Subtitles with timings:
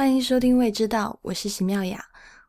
[0.00, 2.02] 欢迎收听《未知道》，我是席妙雅。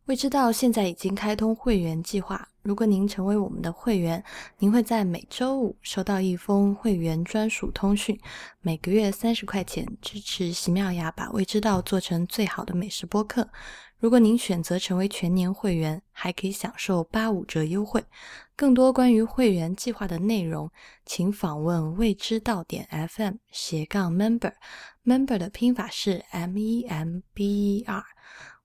[0.06, 4.24] 未知道现在已经开通会员计划，如果您成为我们的会员，
[4.60, 8.18] 您会在每周五收到一封会员专属通讯，
[8.62, 13.50] 每个月三十块钱，支持席妙雅把未知道做成最好的美食播客。
[14.02, 18.04] 如果您选择成为全年会员，还可以享受八五折优惠。
[18.56, 20.72] 更多关于会员计划的内容，
[21.06, 28.04] 请访问未知到点 FM 斜杠 member，member 的拼法是 M E M B E R。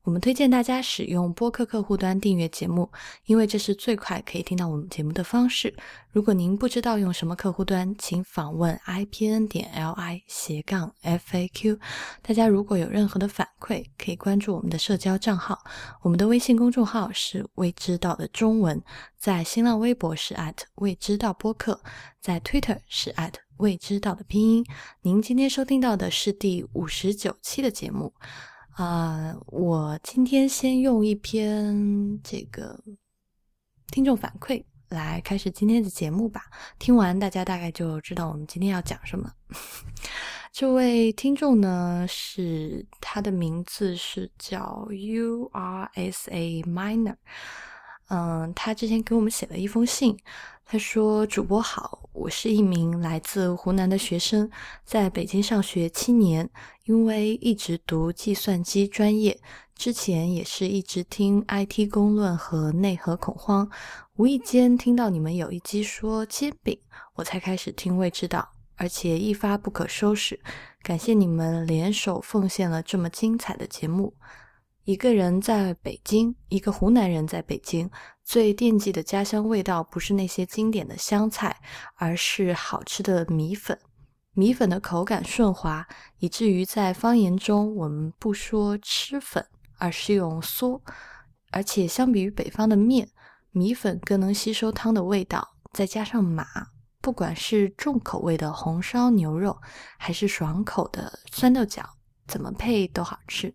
[0.06, 2.88] 我们推荐大家使用播客客户端订阅节目，
[3.24, 5.74] 因为这是最快可以听到我们节目的方式。
[6.12, 11.80] 如果您不知道用什么客户端，请访问 ipn 点 li 斜杠 faq。
[12.22, 15.58] 大家如果有任何的反馈，可以关注我们的社交账号。
[16.02, 18.80] 我们的微信公众号是未知道的中文，
[19.18, 20.36] 在新浪微博是
[20.76, 21.80] 未知道播客，
[22.20, 23.12] 在 Twitter 是
[23.56, 24.64] 未知道的拼音。
[25.02, 28.14] 您今天收听到的是第五十九期的节目。
[28.76, 32.78] 啊，我今天先用一篇这个
[33.90, 36.42] 听众反馈来开始今天的节目吧。
[36.78, 39.32] 听完大家大概就知道我们今天要讲什么。
[40.52, 47.16] 这位听众呢，是他的名字是叫 U R S A Minor。
[48.08, 50.18] 嗯，他之前给我们写了一封信。
[50.68, 54.50] 他说：“主播好，我是一名来自湖南的学生，
[54.86, 56.48] 在北京上学七年。
[56.84, 59.38] 因为一直读计算机专业，
[59.74, 63.68] 之前也是一直听 IT 公论和内核恐慌。
[64.16, 66.78] 无意间听到你们有一期说煎饼，
[67.16, 70.40] 我才开始听未知道，而且一发不可收拾。
[70.82, 74.14] 感谢你们联手奉献了这么精彩的节目。”
[74.84, 77.90] 一个人在北京，一个湖南人在北京，
[78.26, 81.60] 最惦记的家乡味道不是那些经典的湘菜，
[81.94, 83.78] 而是好吃的米粉。
[84.32, 85.86] 米粉的口感顺滑，
[86.18, 89.46] 以至于在方言中我们不说吃粉，
[89.78, 90.80] 而是用嗦。
[91.52, 93.08] 而且相比于北方的面，
[93.52, 95.54] 米粉更能吸收汤的味道。
[95.72, 96.44] 再加上麻，
[97.00, 99.56] 不管是重口味的红烧牛肉，
[99.98, 101.88] 还是爽口的酸豆角，
[102.26, 103.54] 怎么配都好吃。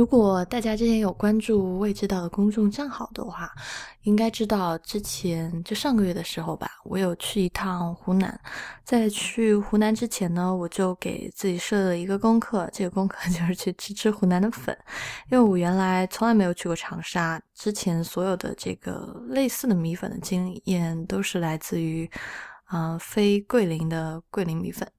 [0.00, 3.52] 如果大家之前有关注未知道的公众账号的话，
[4.04, 8.40] 应该知道之前就上个月的时候吧，我有去一趟湖南。
[8.82, 14.74] 在去湖南之前呢，我就给自己设了一个功课，这个功课 就是去吃吃湖南的粉，
[15.30, 22.10] 因为我原来从来没有去过长沙，之前所有的这个类似的米粉的经验都是来自于，
[22.64, 24.90] 啊，非桂林的桂林米粉。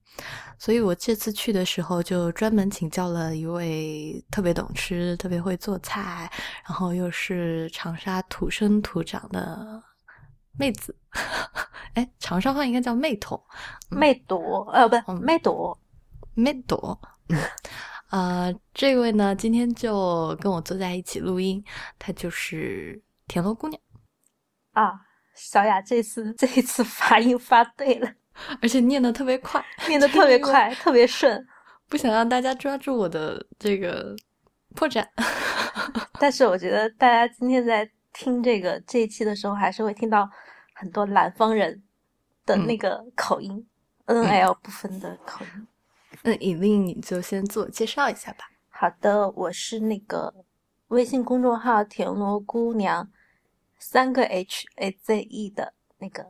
[0.58, 6.30] 所以我这次去的时候，就专门请教了一位特别懂吃、特别会做菜，
[6.64, 9.82] 然后又是长沙土生土长的
[10.56, 10.96] 妹子。
[11.94, 13.42] 哎，长沙话应该叫妹头，
[13.90, 15.76] 妹朵，呃，不，妹朵，
[16.34, 16.96] 妹朵。
[18.06, 21.64] 啊，这位呢，今天就跟我坐在一起录音，
[21.98, 23.80] 她就是田螺姑娘。
[24.72, 24.92] 啊，
[25.34, 28.12] 小雅这次这一次发音发对了。
[28.60, 31.46] 而且念的特别快，念的特别快， 特别顺，
[31.88, 34.14] 不想让大家抓住我的这个
[34.74, 35.06] 破绽。
[36.18, 40.28] 但是我觉得大家今天在听这个这一期的时候，还是会听到
[40.74, 41.82] 很多南方人
[42.46, 43.66] 的那个口音
[44.06, 45.66] ，N L 不分的口音。
[46.22, 48.44] 那尹令你就先自我介绍一下吧。
[48.68, 50.32] 好的，我是那个
[50.88, 53.10] 微信公众号“田螺姑娘”，
[53.78, 56.26] 三个 H A Z E 的那个。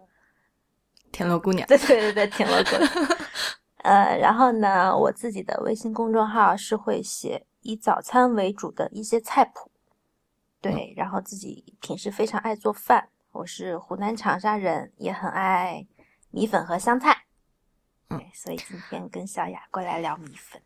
[1.12, 2.90] 田螺姑娘，对对对对，田螺姑娘。
[3.84, 9.70] 呃，然后呢，我自己的微信公众号是会写以早餐为主的一些菜谱。
[10.60, 13.08] 对，然后自己平时非常爱做饭。
[13.32, 15.84] 我是湖南长沙人，也很爱
[16.30, 17.24] 米粉和香菜。
[18.08, 20.62] 对，所以今天跟小雅过来聊米粉。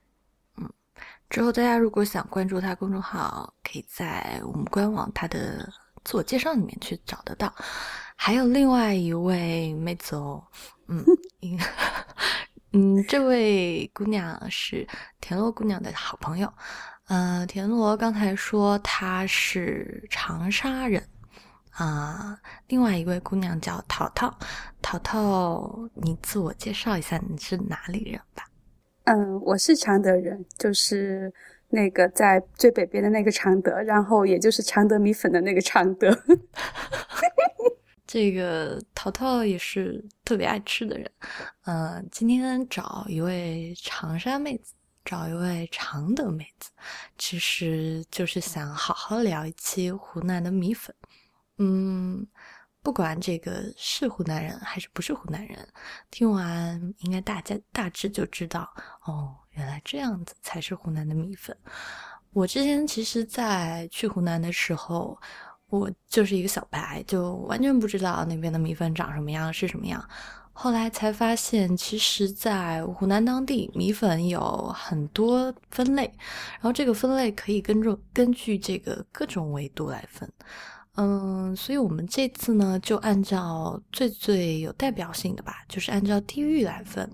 [0.59, 0.71] 嗯，
[1.31, 5.67] 之后大家如果想关注他公众号，可以在我们官网他的
[6.06, 7.53] 自我介绍里面去找得到。
[8.15, 10.43] 还有另外一位妹子哦，
[10.87, 11.05] 嗯，
[12.72, 14.87] 嗯，这位姑娘是
[15.21, 16.50] 田螺姑娘的好朋友，
[17.09, 21.07] 呃，田螺刚才说她是长沙人
[21.71, 22.39] 啊，
[22.69, 24.33] 另外一位姑娘叫淘淘，
[24.80, 28.45] 淘淘，你自我介绍一下，你是哪里人吧？
[29.04, 31.30] 嗯，我是常德人，就是
[31.77, 36.11] 那个在最北边的那个常德，然后也就是常德米粉的那个常德。
[38.07, 41.11] 这个淘淘也是特别爱吃的人，
[41.67, 44.73] 嗯，今天找一位长沙妹子，
[45.05, 46.71] 找一位常德妹子，
[47.19, 50.95] 其实就是想好好聊一期湖南的米粉。
[51.59, 52.25] 嗯，
[52.81, 55.69] 不管这个是湖南人还是不是湖南人，
[56.11, 58.73] 听完应该大家大致就知道
[59.05, 61.56] 哦，原来这样子才是湖南的米粉。
[62.32, 65.18] 我之前其实，在去湖南的时候，
[65.68, 70.06] 我就是一个小白，就完全不知道那边的米粉长什么样，是什么样。
[70.53, 74.41] 后来才发现，其实，在湖南当地，米粉有
[74.74, 76.04] 很多分类，
[76.54, 80.30] 然后这个分类可以根据根据这个各种维度来分。
[80.97, 87.09] 嗯，所以我们这次呢，就按照最最有代表性的吧，就是按照地域来分。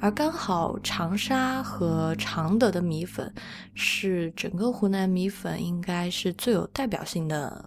[0.00, 3.32] 而刚好长沙和常德的米粉
[3.74, 7.66] 是整个湖南米粉应该是最有代表性的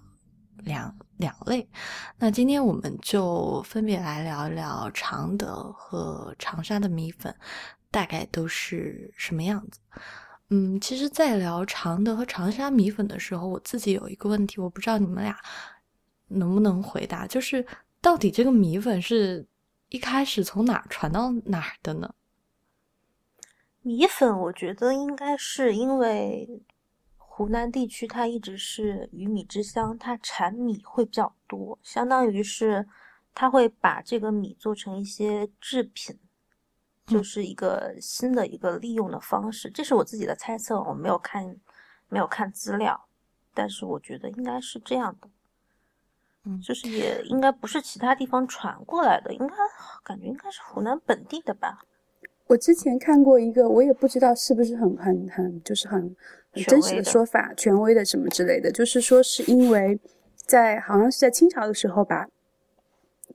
[0.58, 1.68] 两两类。
[2.20, 7.36] 那今天我们就分别来聊一聊常德和长沙的米粉
[7.90, 9.80] 大概都是什么样子。
[10.50, 15.38] 嗯，其实，在聊常德和长沙米粉的时候，我自己有一个问题，我不知道你们俩
[16.30, 17.66] 能不能回答，就是
[18.00, 19.46] 到底这个米粉是
[19.90, 22.16] 一开始从哪传到哪儿的呢？
[23.82, 26.64] 米粉，我觉得应该是因为
[27.18, 32.88] 湖南地区它一直是鱼米之乡，它产米会比较多，相当于是
[33.34, 36.18] 它会把这个米做成一些制品。
[37.08, 41.56] 就是一个新的一个利用的方式，这是我自己的猜测，我没有看，
[42.10, 43.08] 没有看资料，
[43.54, 45.30] 但是我觉得应该是这样的，
[46.44, 49.56] 嗯，就是也应该不是其他地方传过来的，应该
[50.04, 51.80] 感觉应该是湖南本地的吧。
[52.48, 56.02] 我之前看过一个，我也不知道是不是很很很就是很
[56.52, 59.98] 很真实的说法，权威的什么之类的，就是说是因为
[60.36, 62.28] 在好像是在清朝的时候吧。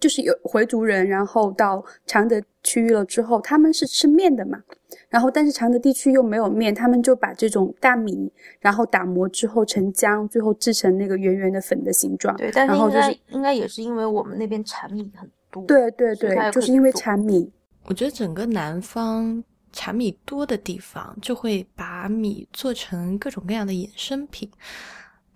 [0.02, 4.60] 就是有回族人，然后到常德区域了之后，他们是吃面的嘛，
[5.08, 8.28] 然后但是常德地区又没有面，他们就把这种大米，
[8.58, 12.36] 然后打磨之后成浆，最后制成那个圆圆的粉的形状。
[12.36, 15.64] 对，但是应该应该也是因为我们那边产米很多。
[15.66, 17.48] 对对对，就是因为产米。
[17.84, 24.50] 我觉得整个南方产米多的地方，就会把米做成各种各样的衍生品，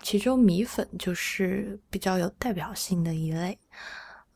[0.03, 3.57] 其中米粉就是比较有代表性的一类。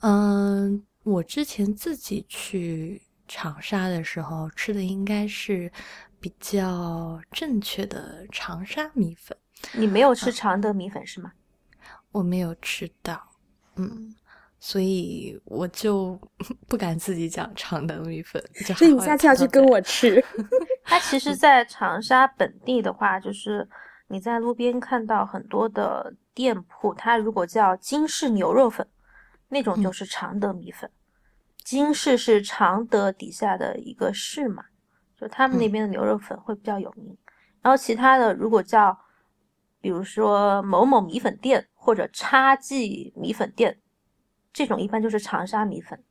[0.01, 5.71] 嗯，我之前自己去长沙的时候吃的应该是
[6.19, 9.37] 比较正确的长沙米粉。
[9.73, 11.33] 你没有吃常德米粉是吗？
[12.13, 13.21] 我没有吃到，
[13.77, 14.15] 嗯，
[14.59, 16.19] 所以我就
[16.67, 18.43] 不敢自己讲常德米粉。
[18.77, 20.25] 所以你下次要去跟我吃。
[20.85, 23.69] 它其实，在长沙本地的话，就是
[24.09, 28.87] 你在路边看到很多的店铺，它如果叫金氏牛肉粉。
[29.53, 30.89] 那种就是常德米粉，
[31.65, 34.65] 金市是常德底下的一个市嘛，
[35.17, 37.19] 就他们那边的牛肉粉会比较有名。
[37.61, 38.97] 然后其他的如果叫，
[39.81, 43.81] 比如说某某米粉店或者叉记米粉店，
[44.53, 46.03] 这种一般就是长沙米粉。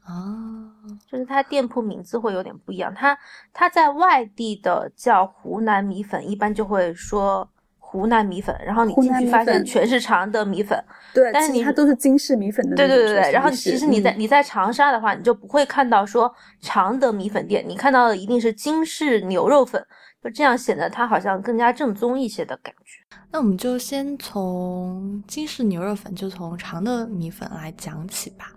[0.00, 0.74] 啊，
[1.08, 2.92] 就是它店铺名字会有点不一样。
[2.92, 3.16] 它
[3.52, 7.48] 它在外地的叫湖南米粉，一般就会说。
[7.96, 10.78] 湖南米粉，然后你进去发现全是常德米粉，
[11.14, 12.76] 对，但是你它都是金式米粉的。
[12.76, 19.82] 对对对对，然后其实你在你在长沙的话，你就不会看到说常德米粉店，你看到的一定是金式牛肉粉，
[20.22, 23.16] 就这样显得它好像更加正宗一些的感觉。
[23.32, 28.52] 那我们就先从金式牛肉粉，就从常德米粉来讲起吧。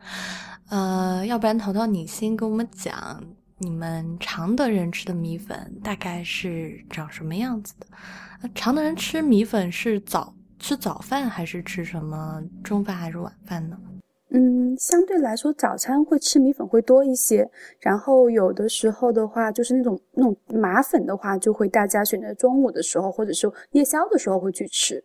[0.70, 3.24] 呃，要不然淘淘你先跟我们讲，
[3.58, 7.88] 你们常德人吃的米粉大概是长什么样子的？
[8.56, 13.78] 常德人吃米粉是早吃早饭还是吃什么中饭还是晚饭呢？
[14.32, 25.04] 嗯，相对来说早餐会吃米粉会多一些，然后有的时候的话就是那种那种麻粉的话，就会大家选择中午的时候或者是夜宵的时候会去吃。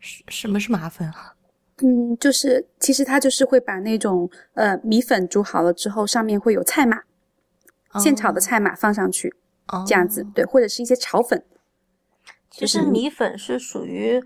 [0.00, 1.34] 什什么是麻粉啊？
[1.82, 7.02] 嗯，就是其实它就是会把那种呃米粉煮好了之后，上面会有菜码，
[8.00, 9.34] 现炒的菜码放上去，
[9.86, 11.44] 这样子对，或者是一些炒粉。
[12.56, 14.18] 其实米粉是属于，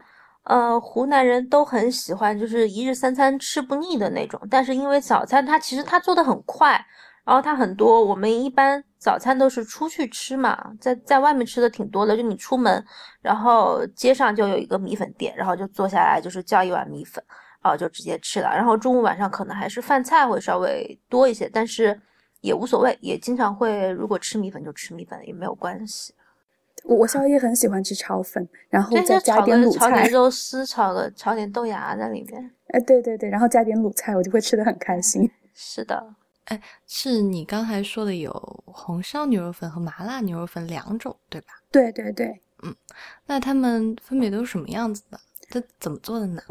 [0.44, 4.40] 呃，湖南人都很喜欢，就是一日三餐吃不腻的那种。
[4.48, 6.80] 但是因为早餐它其实它做的很快，
[7.24, 12.16] 然后它很多，我们一般早餐都是出去吃嘛，在在外面吃的挺多的。
[12.16, 12.84] 就你出门，
[13.20, 17.22] 然后街上就有一个米粉店，然后就坐下来就是叫一碗米粉，
[17.60, 18.48] 然后就直接吃了。
[18.54, 22.00] 然后中午晚上可能还是饭菜会稍微多一些，但是
[22.42, 26.14] 也无所谓，也经常会如果吃米粉就吃米粉也没有关系。
[26.84, 32.50] 我宵夜很喜欢吃炒粉，然后再加点卤菜，炒点肉丝，炒个炒点豆芽在里面。
[32.68, 35.30] 哎，对对对，然后加点卤菜，我就会吃的很开心。
[35.54, 36.14] 是的，
[36.46, 38.32] 哎，是你刚才说的有
[38.66, 41.48] 红烧牛肉粉和麻辣牛肉粉两种，对吧？
[41.70, 42.74] 对对对，嗯，
[43.26, 45.20] 那他们分别都是什么样子的？
[45.48, 46.42] 这怎么做的呢？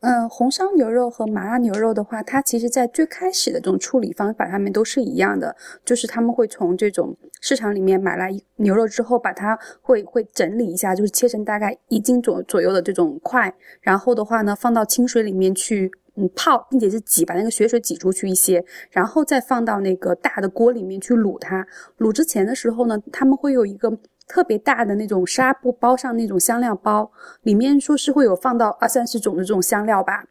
[0.00, 21.66] 嗯，红烧牛肉和麻辣牛肉的话，它其实在最开始的这种处理方法上面都是一样的，就是他们会从这种市场里面买来牛肉之后，把它会会整理一下，就是切成大概一斤左左右的这种块，然后的话呢，放到清水里面去嗯泡，并且是挤，把那个血水挤出去一些，然后再放到那个大的锅里面去卤它。
[21.98, 23.98] 卤之前的时候呢，他们会有一个。
[24.28, 27.10] 特别大的那种纱布包上那种香料包，
[27.42, 30.22] 里面说是会有放到二三十种的这种香料吧，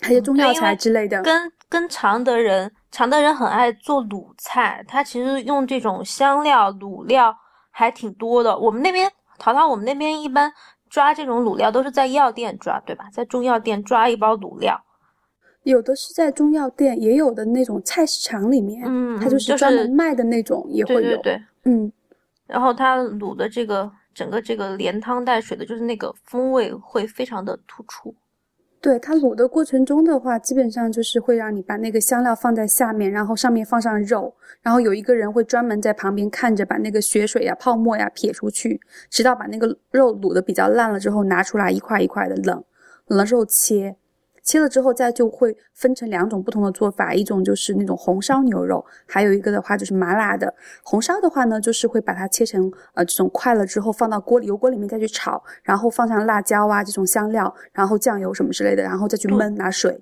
[0.00, 1.22] 还有中药材之类的。
[1.22, 7.36] 跟跟常德人，常德人很爱做卤菜，他其实用这种香料卤料
[7.70, 8.58] 还挺多的。
[8.58, 10.50] 我们那边淘淘，我们那边一般
[10.88, 13.04] 抓这种卤料都是在药店抓，对吧？
[13.12, 14.82] 在中药店抓一包卤料，
[15.64, 21.92] 有的是在中药店，也有的那种菜市场里面，嗯，它就是专门卖的那种也会有，对对，嗯。
[22.46, 28.14] 然后它卤的这个整个这个连汤带水的，就是那个风味会非常的突出。
[28.80, 42.62] 对它卤的过程中的话，基本上就是会让你把那个香料放在下面，然后上面放上肉，然后有一个人会专门在旁边看着，把那个血水呀、泡沫呀撇出去，直到把那个肉卤的比较烂了之后，拿出来一块一块的冷，
[43.08, 43.96] 冷了之后切。
[44.46, 50.54] 切了之后，再就会分成两种不同的做法，一种就是那种红烧牛肉，还有一个的话就是麻辣的。
[50.84, 60.00] 红烧的话呢，就是会把它切成呃这种块了之后，放到锅里油锅里面再去炒，然后放上辣椒啊这种香料，然后酱油什么之类的，然后再去焖拿水，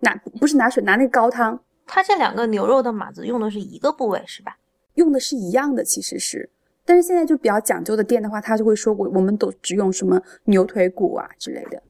[0.00, 1.58] 拿不是拿水拿那个高汤。
[1.86, 4.58] 它这两个牛肉的码子用的是一个部位是吧？
[4.96, 6.50] 用的是一样的，其实是，
[6.84, 11.82] 但是现在就比较讲究的店的话，他就会说我我们都只用什么牛腿骨啊之类的。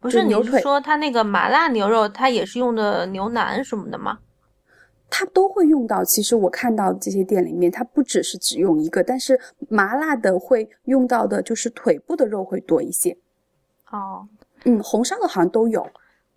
[0.00, 4.18] 不是你是说它那个麻辣牛肉，它也是用的牛腩什么的吗？
[5.10, 6.02] 它都会用到。
[6.04, 9.38] 其实我看到这些店里面，它不只是只用一个，但是
[9.68, 13.16] 麻辣的会用到的就是腿部的肉会多一些。
[13.90, 14.26] 哦，
[14.64, 15.86] 嗯，红烧的好像都有。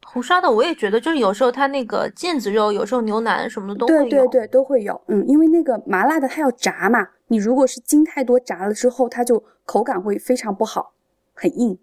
[0.05, 4.01] 红烧的我也觉得，就是有时候它那个腱子肉，有时候牛腩什么的都会有。
[4.01, 4.99] 对对对，都会有。
[5.07, 10.91] 嗯，因为那个麻辣的它要炸嘛，你如果是筋太多，炸了之后它就口感会非常不好，
[11.33, 11.77] 很硬。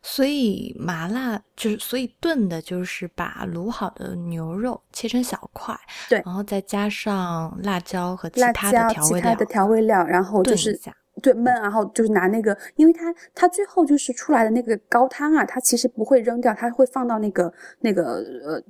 [0.00, 5.76] 所以麻辣就是，所以炖的就是把卤好的牛肉切成小块，
[6.08, 10.78] 对，然后再加上辣椒和其他的调味料，其他的调味料，然后就是
[11.20, 18.04] 对焖，然后就是拿那个，因为它它最后就是出来的那个高汤啊，它其实不会扔掉，它会放到那个那个
[18.44, 18.62] 呃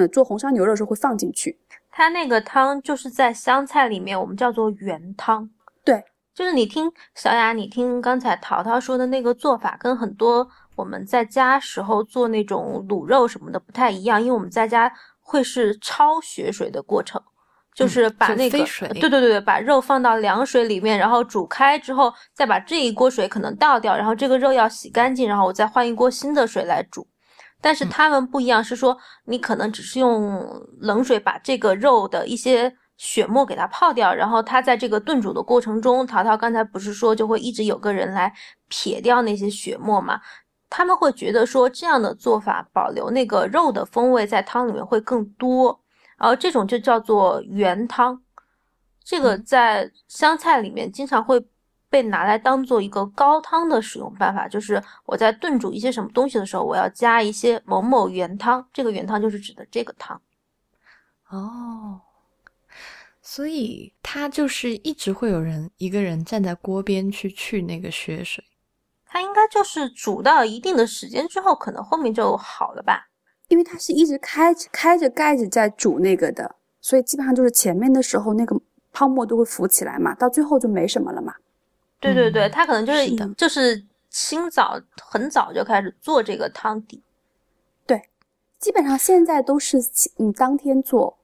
[0.00, 1.58] 呃做红烧牛肉的时候会放进去。
[1.90, 5.48] 它那个汤就是在湘菜里面我们叫做原汤，
[5.82, 10.46] 对，就是你听小雅，你听刚才淘淘说的那个做法跟很多。
[10.76, 17.20] 我们在家时候做那种卤肉什么的不太一样，因为我们在家会是焯血水的过程，
[17.74, 18.58] 就是把那个
[19.00, 27.06] 对对对对，把肉放到凉水里面，然后煮开之后，再把这一锅水可能倒掉，然后这个肉要洗干净，然后我再换一锅新的水来煮。
[27.60, 30.46] 但是他们不一样，是说你可能只是用
[30.80, 38.30] 冷水把这个肉的一些血沫给它泡掉，然后它在这个炖煮的过程中，淘淘刚才不是说就会一直有个人来
[38.68, 40.20] 撇掉那些血沫嘛？
[40.76, 45.80] 他们会觉得说这样的做法保留那个肉的风味在汤里面会更多，
[46.18, 48.20] 然后这种就叫做原汤。
[49.04, 51.40] 这个在湘菜里面经常会
[51.88, 60.20] 被拿来当做一个高汤的使用办法，就是我在炖煮一些什么东西的时候，我要加一些某某原汤，这个原汤就是指的这个汤。
[61.28, 62.00] 哦，
[63.22, 68.44] 所以他就是一直会有人一个人站在锅边去去那个血水。
[69.14, 73.06] 它应该就是煮到一定的时间之后，可能后面就好了吧？
[73.46, 81.32] 因为它是一直开开着盖子在煮那个的，所以基本上就是前面的时候那个泡沫都会浮起来嘛，到最后就没什么了嘛。
[82.00, 83.80] 对对对，它可能就是就是
[84.10, 87.00] 清早很早就开始做这个汤底。
[87.86, 88.02] 对，
[88.58, 89.78] 基本上现在都是
[90.18, 91.16] 嗯当天做，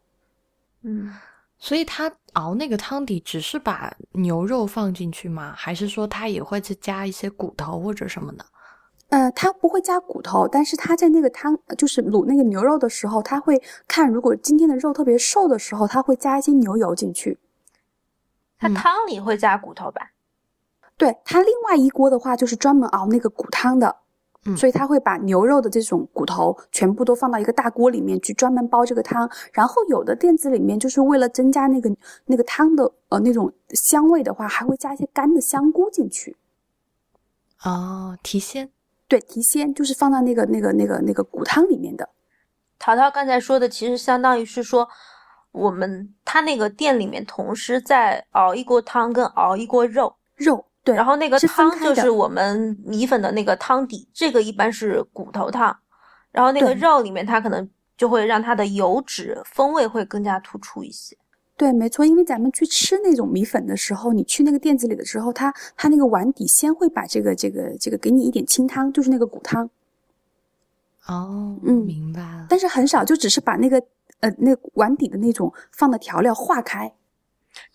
[0.82, 1.12] 嗯。
[1.61, 5.52] 所以他熬那个汤底，只是把牛肉放进去吗？
[5.55, 8.45] 还是说他也会去加一些骨头或者什么的？
[9.11, 17.38] 呃，他不会加骨头，但是他在那个汤，就是卤那个牛肉的时候，他会看如果今天的肉特别瘦的时候，他会加一些牛油进去。
[18.59, 20.12] 他汤里会加骨头吧？
[20.97, 23.97] 对他另外一锅的话，就是专门熬那个骨汤的。
[24.56, 29.30] 所以他会把牛肉的这种骨头全部都放到一个大锅里面去，专门煲这个汤。
[29.52, 31.94] 然后有的店子里面就是为了增加那个
[32.25, 36.38] 那个汤的呃那种香味的话，还会加一些干的香菇进去。
[37.64, 38.70] 哦，提鲜。
[39.06, 42.09] 对，提鲜就是放到那个那个那个那个骨汤里面的。
[42.78, 44.88] 淘淘刚才说的其实相当于是说，
[45.52, 50.64] 我们他那个店里面同时在熬一锅汤跟熬一锅肉肉。
[50.90, 55.76] 对，然后那个汤就是我们米粉的那个汤底，这个一般是骨头汤。
[56.32, 61.16] 然后那个肉里面它可能就会让它的油脂风味会更加突出一些。
[61.56, 69.68] 对，没错，因为咱们去吃那种米粉的时候，你去那个店子里的时候，它它那个碗底先会把这个这个这个给你一点清汤，就是那个骨汤。
[71.06, 72.47] 哦，嗯，明白了。
[72.49, 73.82] 但是很少，就只是把那个
[74.20, 76.90] 呃那碗底的那种放的调料化开。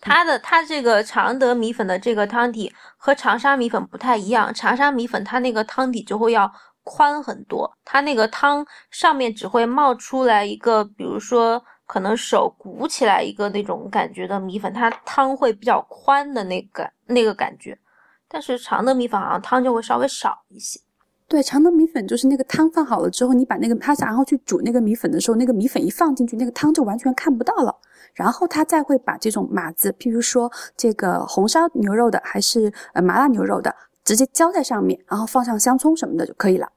[0.00, 6.52] 它的它这个常德米粉的这个汤底和长沙米粉不太一样，长沙米粉它那个汤底就会要
[6.84, 11.62] 宽很多，它那个汤上面只会冒出来一个，比如说。
[11.88, 17.78] 可能手鼓起来一个那种感觉的米粉，它汤会比较宽的那个那个感觉，
[18.26, 20.80] 但是常德米粉好像汤就会稍微少一些。
[21.28, 27.72] 对，常德米粉就是那个汤放好了之后，你把那个它然后去煮那个米粉的时候，那个米粉一放进去，那个汤就完全看不到了。
[28.16, 33.72] 然后他再会把这种码子，譬如说这个红烧牛肉的还是呃麻辣牛肉的，
[34.04, 36.68] 直接浇在上面，然后放上香葱什么的就可以了。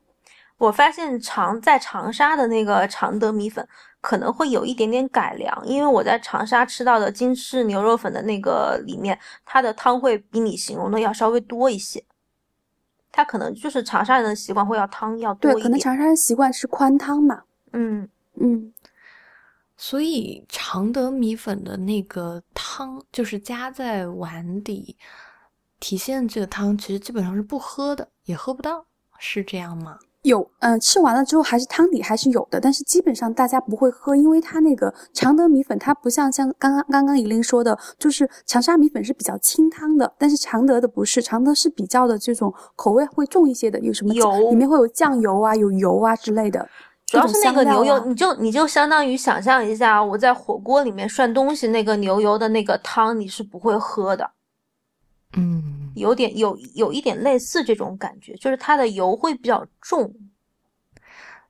[0.60, 3.68] 我发现长在长沙的那个常德米粉。
[4.02, 12.02] 可能会有一点点改良，因为我在长沙吃到的金翅牛肉粉的那个里面，它的汤会比你形容的要稍微多一些。
[13.12, 15.60] 它可能就是长沙人的习惯，会要汤要多一点。
[15.60, 17.42] 对，可能长沙人习惯吃宽汤嘛。
[17.74, 18.08] 嗯
[18.40, 18.72] 嗯。
[19.82, 24.98] 所以常德米粉的那个汤，就是加在碗底，
[25.80, 28.86] 体现这个汤其实基本上是不喝的，也喝不到，
[29.18, 29.98] 是这样吗？
[30.24, 46.68] 有，嗯，吃完了之后还是汤底还是有的，但是基本上大家不会喝，因为它那个常德米粉，它不像像刚刚刚刚怡琳说的，就是长沙米粉是比较清汤的，但是常德的不是，常德是比较的这种口味会重一些的，有什么油，里面会有酱油啊，有油啊之类的，
[47.10, 54.30] 主要是那个牛油，你就你就相当于想象一下，我在火锅里面涮东西，那个牛油的那个汤你是不会喝的。
[55.34, 60.14] 嗯，有点有有一点类似这种感觉，就是它的油会比较重，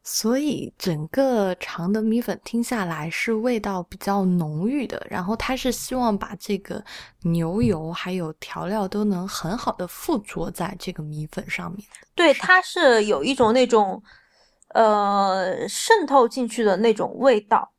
[0.04, 5.06] 所以整个长的米粉听下来是味道比较浓郁的。
[5.10, 6.84] 然后它是希望把这个
[7.24, 11.86] 牛油还有调料都能很好的附着在这个米粉上面。
[12.16, 14.01] 对，它是有一种那种
[14.73, 17.71] 呃渗透进去的那种味道，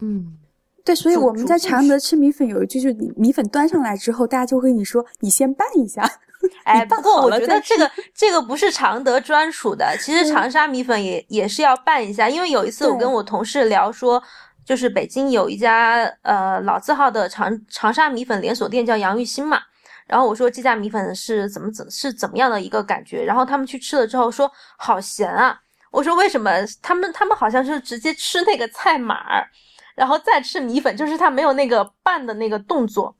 [0.00, 0.38] 嗯。
[0.84, 6.08] 对，所以我们在常德吃米粉有一句，就是你米粉端上来之后，大家就会跟你说，你先拌一下。
[6.62, 12.28] 哎，不过我觉得这个这个不是常德专属的，其实长沙米粉也也是要拌一下。
[12.28, 14.22] 因为有一次我跟我同事聊说，
[14.64, 19.58] 就是北京有一家呃老字号的长长沙米粉连锁店叫杨玉兴嘛，
[20.06, 25.62] 然后我说这家米粉是怎么怎是怎么样的一个感觉，然后他们去吃了之后说好咸啊。
[25.96, 26.50] 我说为什么？
[26.82, 29.48] 他们他们好像是直接吃那个菜码儿。
[29.96, 33.16] 然后再吃米粉，就是他没有那个拌的那个动作，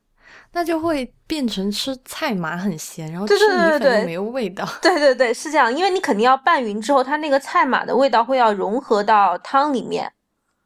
[0.53, 4.63] 那就会变成吃菜码很咸，然后吃米粉没有味道。
[4.83, 10.13] 对对对，是这样，因为你肯定要拌匀之后，它那个菜码的味道会要融合到汤里面。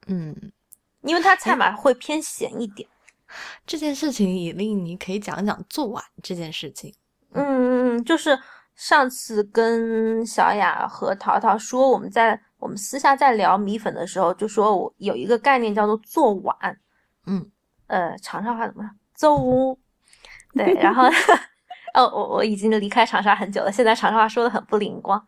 [0.08, 0.34] 嗯，
[1.02, 2.88] 因为它菜码会偏咸一点。
[3.64, 6.92] 这件事情也令你可以讲讲做碗这件事情。
[7.34, 8.36] 嗯嗯嗯，就是
[8.80, 12.40] 上次跟小雅和淘淘说，我们在。
[12.58, 16.54] 我们私下在聊米粉的时候，就说我有一个概念叫做做碗，
[17.24, 17.50] 嗯，
[17.86, 18.90] 呃，长沙话怎么说？
[19.14, 19.78] 做屋，
[20.52, 21.04] 对，然后，
[21.96, 25.18] 哦，我我已经离开长沙很久了，现在长沙话说的很不灵光。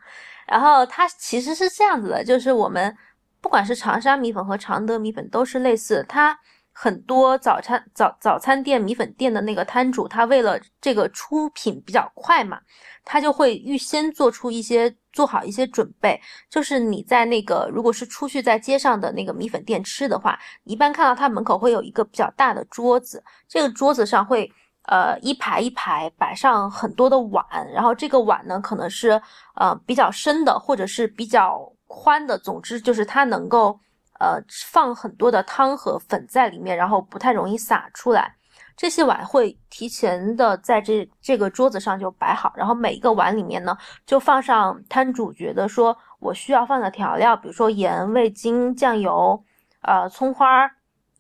[0.47, 2.95] 然后它其实是这样子的，就是我们
[3.41, 6.39] 不管是长沙米粉和常德米粉都是类似，它
[6.73, 12.59] 很多早餐早早餐店米粉店的那个摊主，他为了这个出品比较快嘛。
[13.05, 24.49] 他就会预先做出一些做好一些准备，就是你在那个如果是出去在街上的那个米粉店吃的话，一般看到他门口会有一个比较大的桌子，这个桌子上会
[24.85, 29.21] 呃一排一排摆上很多的碗，然后这个碗呢可能是
[29.57, 33.77] 呃比较深的或者是比较宽的，总之就是它能够
[34.23, 38.37] 呃放很多的汤和粉在里面，然后不太容易洒出来。
[38.77, 49.45] 这些碗会提前的在这这个桌子上就摆好，然后每一个碗里面呢，就放上摊主觉得说我需要放的调料，比如说盐、味精、酱油，
[49.83, 50.71] 呃，葱花，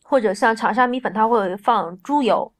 [0.02, 2.50] 或者像长沙米粉，它会放猪油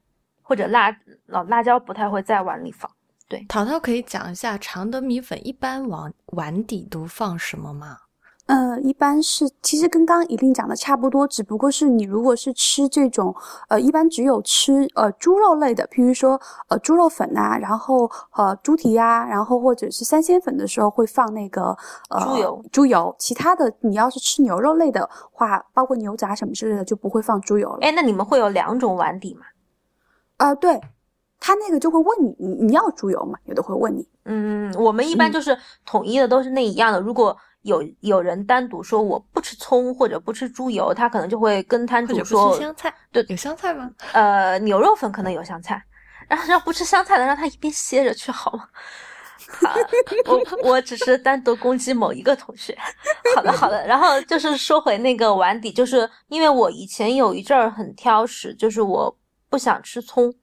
[0.43, 2.89] 或者辣老辣椒，不太会在碗里放。
[3.27, 7.97] 对，淘淘可以讲一下常德米粉一般往碗底都放什么吗？
[8.45, 13.33] 呃，一般是其实跟刚刚一定讲的差不多，只不过是你如果是吃这种，
[13.69, 21.75] 呃，一般只有吃呃猪肉类的，譬如说呃猪肉粉呐，然后呃猪蹄呀，然后或者是三鲜粉的时候会放那个
[22.09, 23.15] 呃猪油，猪油。
[23.17, 27.77] 其他的你要是吃牛肉类的话，包括牛杂什么之类的就不会放猪油了。
[27.81, 29.45] 哎，那你们会有两种碗底吗？
[30.37, 30.81] 啊，对。
[31.45, 33.37] 他那个就会问你，你你要猪油吗？
[33.43, 34.07] 有的会问你。
[34.23, 37.01] 嗯，我们一般就是统一的，都是那一样的。
[37.01, 43.89] 如果有有人单独说我不吃葱或者不吃猪油，他可能就会跟摊主说香菜，对，有香菜吗？
[44.13, 45.83] 呃，牛肉粉可能有香菜，
[46.27, 48.67] 然后让不吃香菜的让他一边歇着去好吗？
[50.25, 52.77] 我我只是单独攻击某一个同学。
[53.35, 59.15] 好的好的，然后就是说回那个碗底，就是因为我以前有一阵儿很挑食，就是我
[59.49, 60.33] 不想吃葱，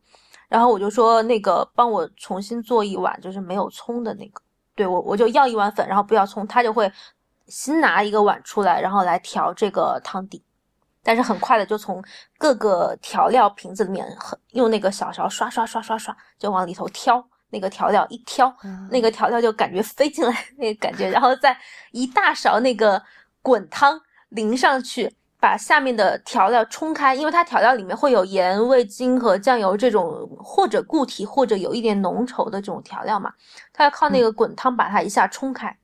[0.49, 4.41] 然后我就说那个帮我重新做一碗，就是没有葱的那个。
[4.81, 6.91] 对我我就要一碗粉，然后不要葱，他就会
[7.49, 10.43] 新拿一个碗出来，然后来调这个汤底，
[11.03, 12.03] 但是很快的就从
[12.39, 14.07] 各个调料瓶子里面
[14.53, 17.23] 用那个小勺刷刷刷刷刷就往里头挑。
[17.53, 18.57] 那个调料一挑，
[18.93, 21.59] 那个调料就感觉飞进来 那个感觉，然后再
[21.91, 23.03] 一大勺那个
[23.43, 33.33] 滚汤淋上去，把下面的调料冲开，因为它调料里面会有盐、味精和酱油这种或者固体或者有一点浓稠的这种调料嘛，
[33.73, 35.75] 它要靠那个滚汤把它一下冲开。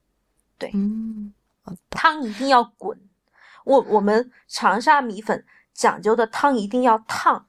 [0.59, 1.33] 对，嗯，
[1.91, 2.99] 汤一定要滚。
[3.65, 7.47] 我我们长沙米粉讲究的汤一定要烫，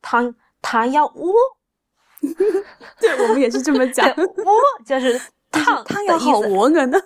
[0.00, 1.34] 汤汤要窝。
[2.98, 4.08] 对，我们也是这么讲。
[4.16, 6.98] 窝就是烫，汤要好窝着呢。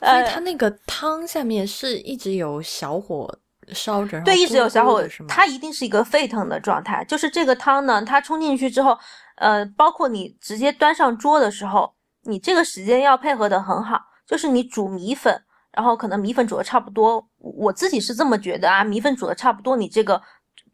[0.00, 3.38] 所以它那个汤下面是一直有小火
[3.68, 7.04] 烧着，对，一直有小火，它一定是一个沸腾的状态。
[7.04, 8.98] 就是这个汤呢，它冲进去之后，
[9.36, 14.00] 呃，包括你直接端上桌的时候，你这个时间要配合的很好。
[14.26, 20.20] 就是你煮米粉，然后可能米粉煮的差不多，我自己是这么觉得啊，米粉煮的差不多，你这个。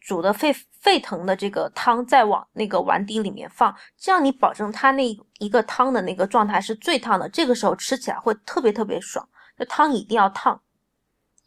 [0.00, 5.04] 煮的沸沸腾的这个汤再往那个碗底里面放，这样你保证它那
[5.38, 9.28] 一个汤的那个状态是最烫的，这个时候吃起来会特别特别爽。
[9.58, 10.58] 这汤一定要烫，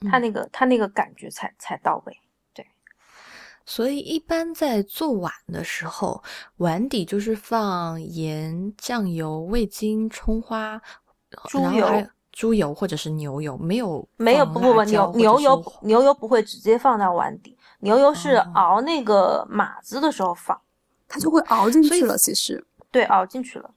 [0.10, 2.18] 它那个他那个感觉才才到位。
[2.54, 2.66] 对，
[3.66, 6.24] 所以一般在做碗的时候，
[6.58, 10.82] 碗底就是放盐、酱油、味精、葱花、
[11.48, 17.58] 猪油、猪油或者是牛油，没有没有不不不牛牛油牛油不会直接放到碗底。
[17.80, 20.60] 牛油是熬那个码子的时候放，
[21.08, 22.18] 它就会熬进去了。
[22.18, 23.74] 其实，对，熬进去了。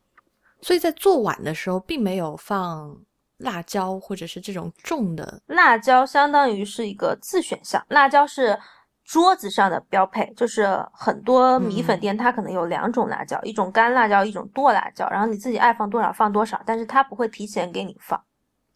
[0.60, 2.96] 所以在做碗的时候，并没有放
[3.44, 7.84] 辣椒或者是这种重的辣椒，相当于是一个自选项。
[7.88, 8.58] 辣椒是
[9.04, 18.20] 桌子上的标配，就是很多米粉店它可能有两种辣椒，一种干辣椒，一种剁辣椒，然后你自己爱放多少放多少，但是它不会提前给你放。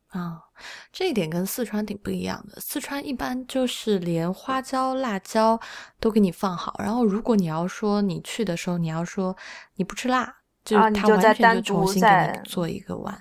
[0.08, 0.40] 啊，
[0.90, 2.58] 这一点跟四川挺不一样的。
[2.60, 5.60] 四川一般就是连花椒、辣椒
[6.00, 9.36] 都给你放好，然后如果你要说你去的时候你要说
[9.76, 10.34] 你不吃辣，
[10.68, 13.18] 就他完全就重新给你做一个碗。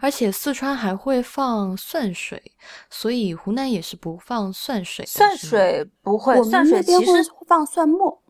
[0.00, 2.42] 而且四川还会放蒜水，
[2.88, 5.04] 所以湖南也是不放蒜水。
[5.04, 7.12] 蒜水不会，蒜水其实
[7.46, 8.22] 放蒜末。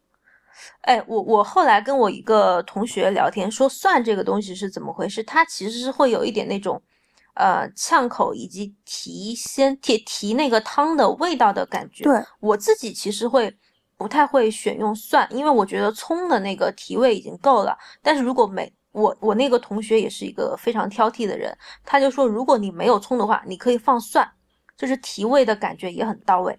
[0.81, 5.23] 哎，我我后来跟我一个同学聊天说，蒜这个东西是怎么回事？
[5.23, 6.83] 它其实是会有一点那种。
[7.39, 12.03] 呃，呛口以及提鲜提提那个汤的味道的感觉。
[12.03, 13.55] 对我自己其实会
[13.97, 17.77] 不太会选用蒜，因为我觉得葱的那个提味已经够了。
[18.03, 24.29] 但是如果没我我那个同学也是一个非常挑剔的人，他就说如果你没有葱的话，你可以放蒜，
[24.77, 26.59] 就是提味的感觉也很到位。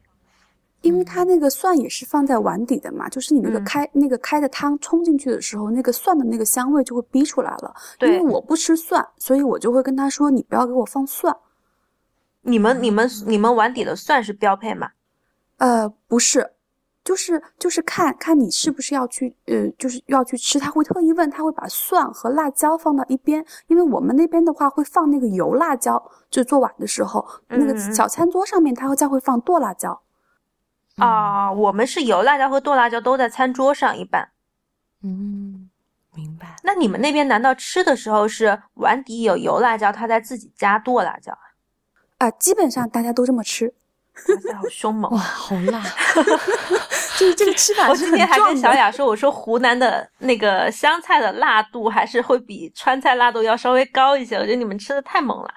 [0.82, 7.74] 因为它那个蒜也是放在碗底的嘛，就是你那个开那个开的汤冲进去的时候，那个蒜的那个香味就会逼出来了。
[8.02, 11.36] 因为我不吃蒜，所以我就会跟他说：“你不要给我放蒜。”
[12.42, 14.92] 你们你们你们碗底的蒜是标配吗？
[15.58, 16.52] 呃，不是，
[17.08, 30.02] 就是就是看看你是不是要去呃，就是要去吃，他会特意问，他会把蒜和辣椒放到一边，因为我们那边的话会放那个油辣椒，就做碗的时候，那个小餐桌上面他会再会放剁辣椒。
[30.98, 34.28] 啊，我们是油辣椒和剁辣椒都在餐桌上一般。
[35.02, 35.70] 嗯，
[36.14, 36.58] 明白。
[36.64, 42.28] 那你们那边难道吃的时候是碗底有油辣椒，他在自己加剁辣椒啊？
[42.28, 43.74] 啊，基本上大家都这么吃
[44.52, 44.58] 哇。
[44.58, 45.82] 好凶猛哇，好辣！
[47.18, 47.90] 就是这个吃法。
[47.90, 54.36] 我今天还跟小雅说，我说湖南的那个湘菜的辣度还是会比川菜辣度要稍微高一些。
[54.36, 55.50] 我觉得你们吃的太猛了。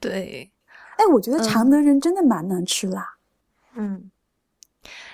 [0.00, 0.50] 对，
[0.96, 3.06] 哎，我觉得常德人真的蛮能吃辣。
[3.74, 4.10] 嗯。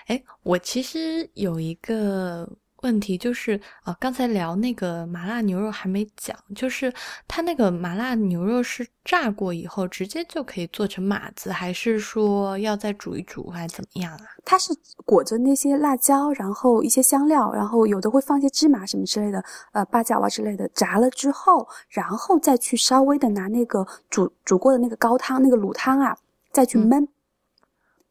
[0.07, 2.49] 哎，我其实有一个
[2.83, 6.93] 问题，就是啊，刚才聊那个麻辣牛肉还没讲，就是
[7.27, 14.27] 它那个麻辣牛肉是炸过以后直接就可以做成码子，还是说要再煮一煮，还是怎么样啊？
[14.45, 14.73] 它是
[15.05, 19.43] 裹着那些辣椒，然后一些香料，然后有的会放一些芝麻什么之类的，
[19.73, 26.17] 呃，八角啊之类的，炸了之后，然后再去稍微的拿那个煮煮过的那个高汤，那个卤汤啊，
[26.53, 27.07] 再去焖。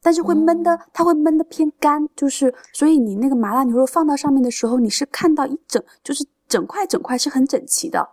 [0.01, 8.09] 但是会焖的，它会焖的偏干，就是所以你那个麻辣牛肉放到上面的时候，你是看到一整就是整块整块是很整齐的。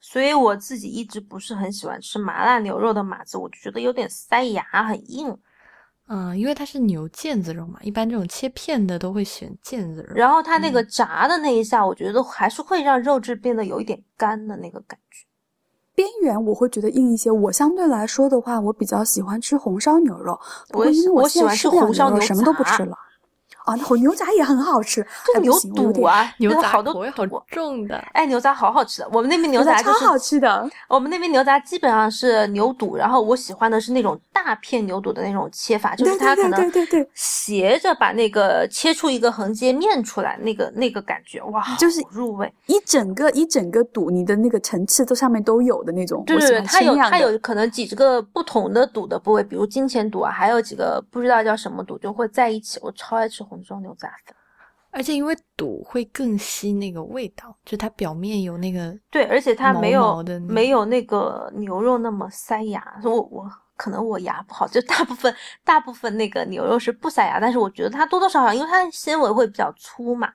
[0.00, 5.36] 所以我自己一直不是很喜欢吃麻辣牛肉的码子，我就觉得有点塞牙，很硬。
[6.06, 10.14] 嗯，因为它是牛腱子肉嘛，一般这种切片的都会选腱子肉。
[10.14, 15.26] 然后它那个炸的那一下，我觉得还是会让肉质变得有一点干的那个感觉。
[15.94, 17.30] 边缘我会觉得硬一些。
[17.30, 20.38] 我相对来说的话，我比较喜欢吃红烧牛肉。
[20.68, 22.96] 不过因为我现在吃红烧牛肉什么都不吃了。
[23.64, 27.96] 啊，那牛杂也很好吃，这牛肚啊，牛杂好多味好重的。
[28.12, 30.68] 哎，牛杂好好吃的，我们那边牛杂超好吃的。
[30.86, 36.70] 我们那边牛杂基本上是牛肚，然后我喜欢的是那种大片牛肚的那种切法，就是它可能
[37.14, 42.52] 斜着把那个切出一个横截面出来，那个那个感觉哇，就是入味。
[42.66, 46.22] 一整个一整个肚，你的那个层次都上面都有的那种。
[46.26, 52.78] 对对对，它有它有可能几十个不同的肚的部位，比如金钱肚啊，还有几个不知道叫什么肚，就会在一起。
[52.82, 54.34] 我超爱吃红烧牛杂粉。
[54.90, 63.00] 而且因为肚会更吸那个味道，就它表面有那个对，而且它没有没有那个牛肉那么塞牙。
[63.02, 70.32] 我我可能我牙不好，就大部分大部分那个牛肉是不塞牙，但是我觉得它多多少少，因为它纤维会比较粗嘛。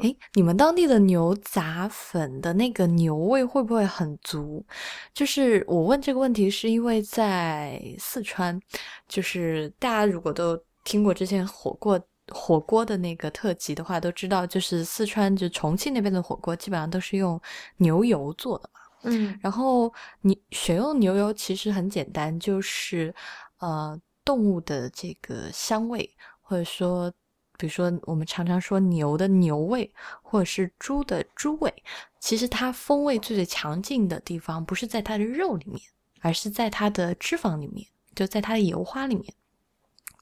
[0.00, 4.64] 哎，你们当地的牛杂粉的那个牛味会不会很足？
[5.12, 8.60] 就是我问这个问题，是因为在四川，
[9.08, 12.00] 就是大家如果都听过之前火锅。
[12.32, 17.40] 火锅的那个特辑的话，都知道，就是四川就重庆那边的火锅，基本上都是用
[17.76, 18.80] 牛油做的嘛。
[19.02, 23.14] 嗯，然后你选用牛油其实很简单，就是
[23.58, 26.10] 呃动物的这个香味，
[26.40, 27.08] 或者说，
[27.56, 29.88] 比如说我们常常说牛的牛味，
[30.22, 31.72] 或者是猪的猪味，
[32.18, 35.80] 其实它风味最最强劲的地方，不是在它的肉里面，
[36.22, 37.86] 而是在它的脂肪里面，
[38.16, 39.32] 就在它的油花里面。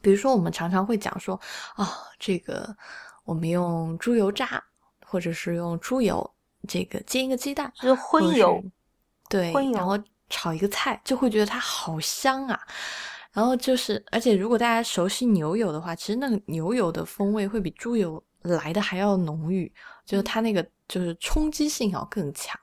[0.05, 1.41] 比如说，我们常常会讲说，
[1.77, 1.89] 啊，
[2.19, 2.77] 这个
[3.25, 4.63] 我们用猪油炸，
[5.07, 6.31] 或者是用猪油
[6.69, 8.63] 这个煎一个鸡蛋，就是荤油，
[9.31, 12.61] 对，然后炒一个菜，就会觉得它好香啊。
[13.33, 19.73] 然后就是，而且如果大家熟悉牛油的话，其实那个牛油的风味会比猪油来的还要浓郁，
[20.05, 22.61] 就是它那个就是冲击性要更强。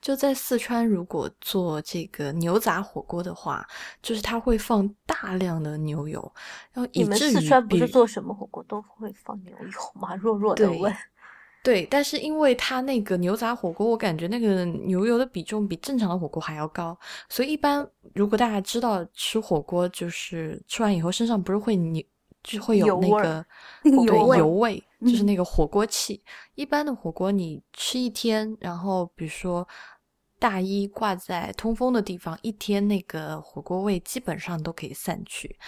[0.00, 3.66] 就在四川，如果做这个牛杂火锅的话，
[4.02, 6.32] 就是它会放大量的牛油，
[6.72, 10.14] 然后你们四川不是做什么火锅都会放牛油吗？
[10.20, 10.94] 弱弱的问。
[11.62, 22.02] 对，但是因为它那个牛杂火锅，我感觉那个牛油的比重比正常的火锅还要高，所以一般如果大家知道吃火锅，就是吃完以后身上不是会牛。
[22.42, 23.46] 就会有那个
[23.84, 26.22] 那个油油味，就是那个火锅气。
[26.54, 29.66] 一般的火锅你吃一天，然后比如说
[30.38, 35.58] 大衣挂在通风的地方，一天那个火锅味基本上都可以散去。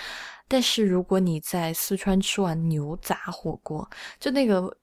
[0.47, 4.77] 但是如果你在四川吃完牛杂火锅，就那个。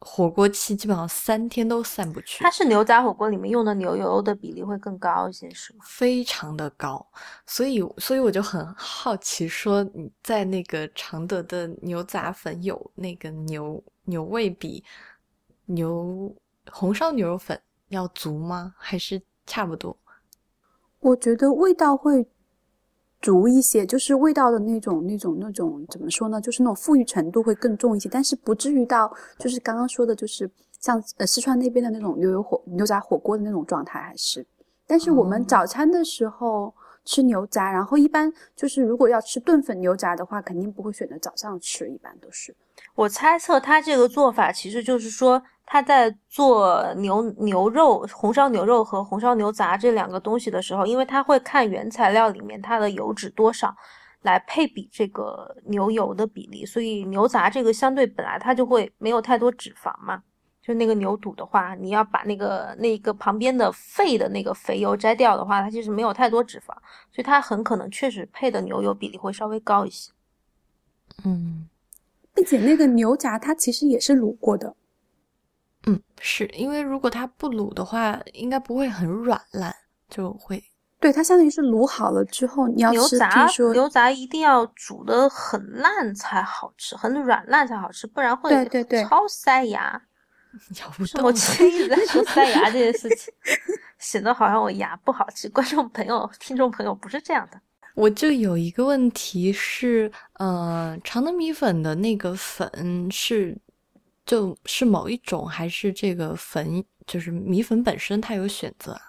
[0.00, 2.44] 火锅气基本上三天都散不去。
[2.44, 5.84] 它是牛杂火锅里面用的牛油的比例会更高一些，是吗？
[5.84, 7.04] 非常的高，
[7.46, 14.82] 所以所以我就很好奇，说你在那个常德的牛杂粉有那个牛牛味比
[15.66, 16.34] 牛
[16.70, 18.74] 红烧牛肉粉要足吗？
[18.76, 19.96] 还是差不多？
[21.00, 22.26] 我觉得味道会。
[23.20, 26.40] 足一些，就是味道的那种、那种、那种，怎么说呢？
[26.40, 34.46] 就是那种富裕程度会更重一些，但是不至于到就是刚刚说的，就是像呃四川那边的那种牛油火牛杂火锅的那种状态，还是。
[34.86, 36.72] 但是我们早餐的时候
[37.04, 42.54] 吃牛杂，然后一般就是如果要吃炖粉牛杂的话，肯定不会选择早上吃，一般都是。
[42.94, 45.42] 我猜测他这个做法其实就是说。
[45.70, 53.76] 他在做牛牛肉红烧牛肉和红烧牛杂这两个东西的时候，因为他会看原材料里面它的油脂多少，
[54.22, 60.22] 来配比这个牛油的比例，所以牛杂这个相对本来它就会没有太多脂肪嘛。
[60.68, 66.74] 就那个牛肚的话，你要把那个那个旁边的肺的那个肥油摘掉的话，它其实没有太多脂肪，
[67.10, 70.12] 所以它很可能确实配的牛油比例会稍微高一些。
[71.24, 71.66] 嗯，
[72.34, 74.76] 并且那个牛杂它其实也是卤过的。
[75.86, 79.74] 嗯，是因为如果它不卤的话，应该不会很软烂，
[80.10, 80.62] 就会。
[81.00, 90.02] 对，它相当于是卤好了之后，你要吃牛杂，牛杂一定要煮的很烂才好吃，很软烂才好吃，不然会对对对超塞牙。
[90.80, 91.24] 咬不动。
[91.24, 93.32] 我一直在说塞牙这件事情，
[93.98, 95.48] 显得好像我牙不好其实。
[95.48, 97.60] 观众朋友、听众朋友不是这样的。
[97.94, 103.56] 我就有一个问题是，呃，常德米粉的那个粉是。
[104.26, 109.00] 就是某一种，还是这个粉，就是米粉本身，它有选择啊。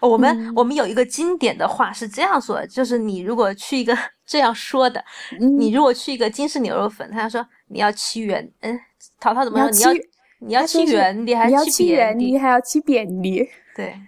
[0.00, 5.04] 我们我们有一个经典的话是这样说的，就是你如果去一个这样说的，
[5.38, 8.76] 你如果去一个金氏牛肉粉，他说你要七元，嗯，
[9.20, 9.70] 淘淘怎么说？
[9.70, 10.04] 你要
[10.44, 13.48] 你要七元，你还七元，你还要七扁的。
[13.74, 13.98] 对，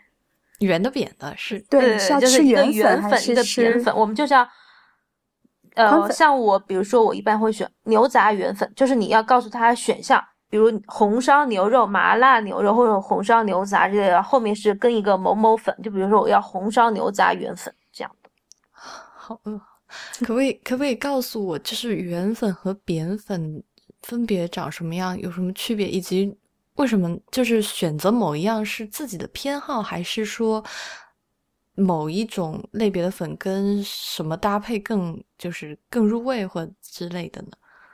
[0.60, 2.64] 圆的扁的是对，就是圆
[3.02, 4.46] 粉一个扁粉，我们就是要。
[5.76, 18.30] 呃，像我，比如说我一般会选牛杂圆粉，就是你要告诉他选项，比如红烧牛肉、麻辣牛肉或者红烧牛杂之类的，后面是跟一个某某粉，就比如说我要红烧牛杂圆粉这样的。
[18.70, 19.60] 好饿，
[20.20, 23.60] 可不可以可不可以告诉我，就是圆粉和扁粉
[24.06, 26.36] 分别长什么样，有什么区别，以及
[26.76, 30.64] 为什么就是选择某一样是自己的偏好，还是说？
[31.76, 37.48] 某一种类别的粉跟什么搭配更就是更入味或之类的呢？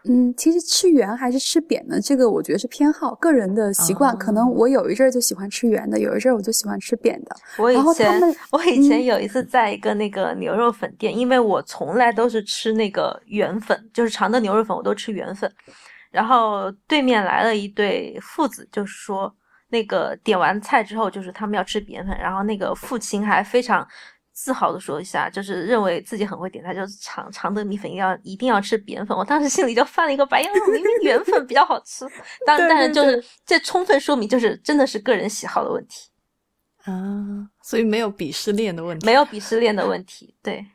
[0.04, 4.14] 嗯，其实吃圆还是吃扁的，这个我觉得是偏好个人的习惯。
[4.18, 7.34] 可能我有一阵儿就喜欢吃圆的，有一阵儿我就喜欢吃扁的。
[7.56, 15.50] 我以前我以前有一次在一个那个牛肉粉店，因为我从来都是吃那个圆粉，就是常的牛肉粉我都吃圆粉。
[16.10, 19.34] 然后对面来了一对父子，就是说。
[19.72, 23.86] 那个点完菜之后，就是他们要吃扁粉，然后那个父亲还非常
[24.32, 29.16] 自豪的说一下，就是认为自己很会点菜，就是常常德米粉要一定要吃扁粉。
[29.16, 32.04] 我当时心里就犯了一个白眼，明明圆粉比较好吃，
[32.44, 36.10] 当但是就是这充分说明就是真的是个人喜好的问题
[36.82, 40.34] 啊，所以没有鄙视链的问题，没有鄙视链的问题。
[40.42, 40.66] 对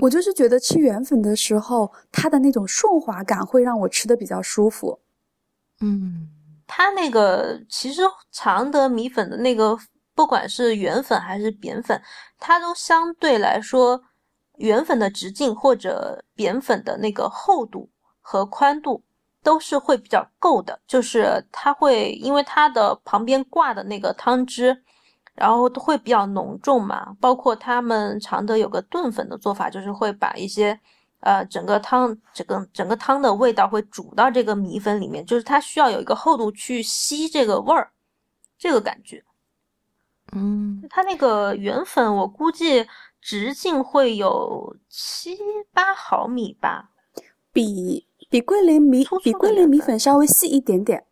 [0.00, 5.00] 我就是觉得吃圆粉的时候，它的那种顺滑感会让我吃的比较舒服。
[5.80, 6.28] 嗯。
[6.70, 9.74] 它那个其实常德米粉的那个，
[10.14, 11.98] 不管是圆粉还是扁粉，
[12.38, 14.02] 它都相对来说，
[14.58, 17.88] 圆粉的直径或者扁粉的那个厚度
[18.20, 19.02] 和宽度
[19.42, 20.78] 都是会比较够的。
[20.86, 24.82] 就是它会因为它的旁边挂的那个汤汁，
[25.38, 27.16] 然后都会比较浓重嘛。
[27.20, 30.78] 包括他们常德有个炖粉的做法，就是会把一些。
[31.20, 37.90] 呃，整个汤，整个整个汤的味道会煮到这个米粉里面，就是它需要有一个厚度去吸这个味儿，
[38.56, 39.24] 这个感觉。
[40.30, 42.86] 嗯，它那个圆粉，我估计
[43.20, 45.36] 直径会有七
[45.72, 46.90] 八毫米吧，
[47.52, 51.04] 比比桂林米比桂林米粉稍微细一点点，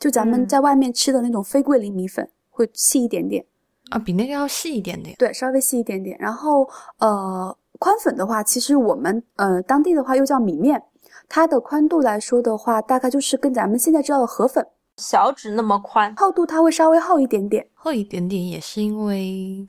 [0.00, 2.28] 就咱们在外面吃的那种非桂林米粉
[2.60, 3.44] 会细一点点
[3.90, 6.16] 啊，比那个要细一点点，对，稍微细一点点。
[6.18, 6.68] 然后
[6.98, 7.56] 呃。
[7.78, 10.82] 宽粉的话，其实我们呃当地的话又叫米面，
[11.30, 14.66] 它的宽度来说的话，大概就是跟咱们现在知道的河粉
[14.98, 19.66] 小指那么宽，厚度它会稍微厚一点点，厚一点点也是因为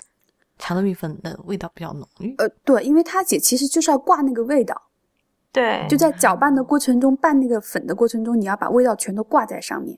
[0.57, 2.35] 长的米粉的味道比较浓郁。
[2.37, 4.75] 呃，对，因为它姐其实就是要挂那个味道，
[5.53, 9.97] 对，就在搅拌的过程中，拌那个粉的过程中，你要把味道全都挂在上面。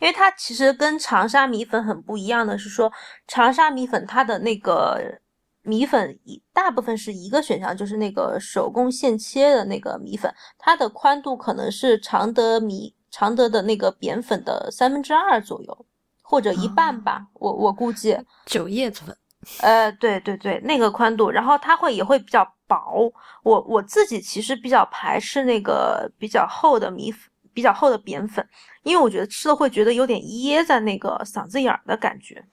[0.00, 2.92] 因为它其实跟长沙米粉很不一样的是说，
[3.26, 5.20] 长沙米粉它的那个。
[5.66, 15.86] 米粉一大部分是一个选项，就是那个手工现切的那个米粉，它的宽度可能是常德米常德的那个扁粉的三分之二左右，
[16.20, 18.14] 或者一半吧，我我估计。
[18.44, 19.16] 九叶子粉。
[19.60, 23.10] 呃，对对对，那个宽度，然后它会也会比较薄。
[23.42, 27.20] 我我自己其实比较排斥那个比较厚的米粉，
[27.54, 28.46] 比较厚的扁粉，
[28.82, 32.44] 因为我觉得吃了会觉得有点噎在那个嗓子眼儿的感觉。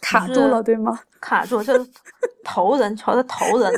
[0.00, 0.98] 卡住了，对吗？
[1.20, 1.90] 卡住，就是
[2.42, 3.72] 头人，瞧他头人，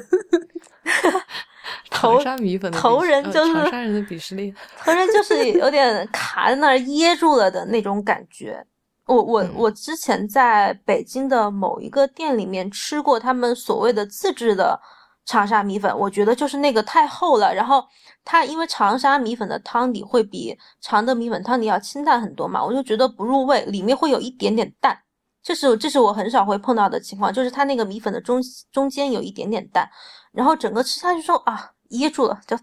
[1.91, 8.65] 头沙米粉，头人就是长沙人的鄙视链， 头人就是有点卡在那儿噎住了的那种感觉。
[9.07, 14.81] 我我我之前在北京的某一个店里面吃过他们所谓的自制的
[15.25, 17.85] 长沙米粉，我觉得就是那个太厚了，然后
[18.25, 24.99] 它因为长沙米粉的汤底会比常德米粉汤底要清淡很多嘛，我就觉得不入味，里面会有一点点淡。
[25.43, 28.41] 这是这是我很少会碰到的情况，就是它那个米粉的中
[28.73, 29.89] 中间有一点点淡，
[30.33, 32.57] 然后整个吃下去之后啊噎住了，就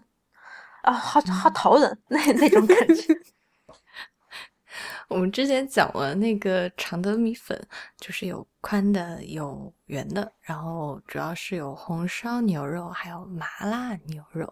[0.82, 3.14] 啊好好讨人那那种感觉。
[5.08, 7.60] 我们之前讲了那个常德米粉，
[7.98, 14.50] 就是有宽的有圆的，然后主要是有红烧牛肉还有麻辣牛肉。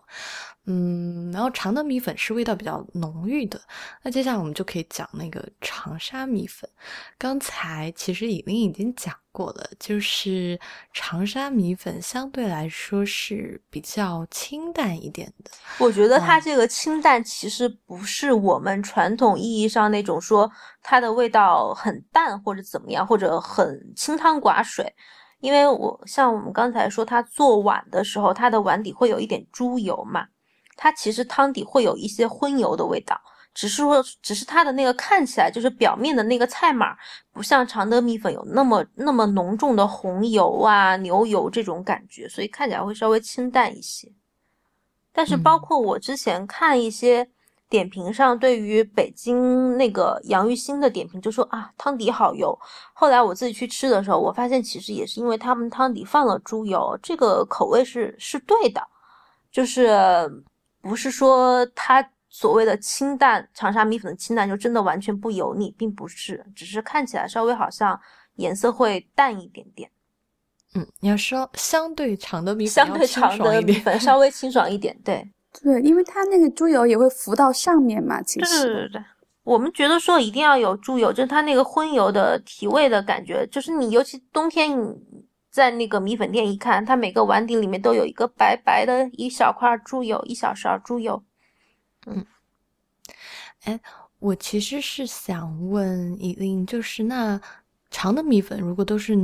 [0.67, 3.59] 嗯，然后长的米粉是味道比较浓郁的。
[4.03, 6.69] 那接下来我们就可以讲那个长沙米粉。
[7.17, 10.61] 刚才其实以琳已经讲过了，就是
[10.93, 15.51] 长沙米粉相对来说是比较清淡一点的。
[15.79, 20.51] 我觉得它这个清淡其实不是我们传统意义上那种说
[20.83, 24.95] 它的味道很淡或者怎么样，或者很清汤寡水。
[25.41, 30.27] 因为我像我们刚才说，它做碗的时候，它的碗底会有一点猪油嘛。
[30.77, 33.21] 它其实汤底会有一些荤油的味道，
[33.55, 36.97] 只是说，只是它的那个看起来就是表面的那个菜码，
[37.33, 44.11] 不像常德米粉有那么那么浓重的红油啊、牛油这种感觉，所以看起来会稍微清淡一些。
[45.13, 47.29] 但是包括我之前看一些
[47.71, 52.59] 点评上对于北京那个洋芋星的点评就说啊汤底好油。
[52.93, 58.83] 后来我自己去吃的时候，我发现其实也是因为他们汤底放了猪油，这个口味是是对的，
[59.53, 59.89] 就是
[60.83, 67.99] 不是说它所谓的清淡长沙米粉的清淡就真的完全不油腻，并不是，只是看起来稍微好像
[68.35, 69.89] 颜色会淡一点点。
[70.75, 75.31] 嗯，你要说相对长的米粉，相对长的米粉稍微清爽一点，对。
[75.63, 78.67] 对，因为它那个猪油也会浮到上面嘛，其实。
[78.67, 79.05] 对对对，
[79.43, 84.95] 我们觉得说一定要有猪油，就是它那个荤油的提味的感觉，就是你尤其冬天你
[85.51, 91.23] 在那个米粉店一看，它每个碗底里面都有一个白白的一小块猪油，一小勺猪油。
[92.07, 92.25] 嗯，
[93.65, 93.81] 哎，
[94.21, 97.41] 我其实是想问以令，就是那
[97.91, 99.17] 长的米粉如果都是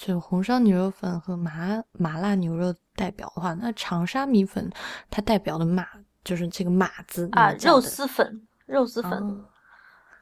[0.00, 2.74] 就红烧牛肉粉和麻麻辣牛肉。
[2.96, 4.70] 代表的话，那长沙米粉
[5.10, 5.86] 它代表的马
[6.22, 9.42] 就是这个马字啊，肉丝粉，肉丝粉，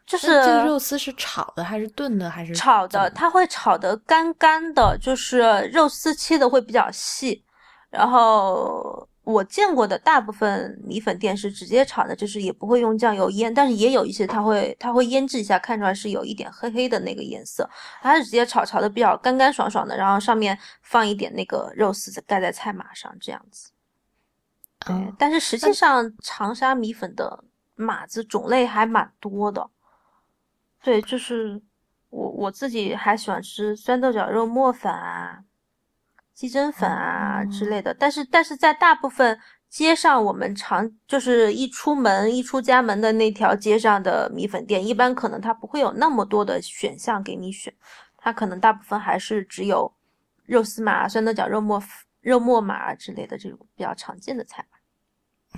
[0.07, 3.11] 就是这个肉丝是炒的还是炖的还是炒的？
[3.11, 5.41] 它会炒的干干的，就是
[5.73, 7.45] 肉丝切的会比较细，
[7.91, 9.09] 然后。
[9.29, 17.69] 我见过的大部分米粉店是直接炒的，就是也不会用酱油腌，但是也有一些它会它会腌制一下，看出来是有一点黑黑的那个颜色。
[18.01, 23.71] 它是直接炒，炒的比较干干爽爽的，然后上面放一点那个肉丝盖在菜码上这样子。
[24.79, 29.69] 对，但是实际上长沙米粉的码子种类还蛮多的。
[30.83, 31.61] 对，就是
[32.09, 35.45] 我我自己还喜欢吃酸豆角肉末粉啊。
[36.39, 39.37] 鸡胗粉啊之类的，但是但是在大部分
[39.69, 47.75] 街上，我们常就是一出门一出家门的那条街上的米粉店，一般可能它不会有那么多的选项给你选，
[48.17, 49.93] 它可能大部分还是只有
[50.47, 51.83] 肉丝码、酸豆角肉末、
[52.21, 54.65] 肉末码之类的这种比较常见的菜。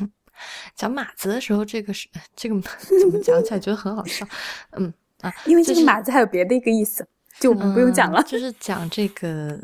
[0.00, 0.10] 嗯，
[0.74, 4.26] 讲码子的时候，这个是这个怎么讲起来觉得很好笑？
[4.70, 7.06] 嗯啊，因为这个码子还有别的一个意思，
[7.38, 9.60] 就我们不用讲了，就是讲这个。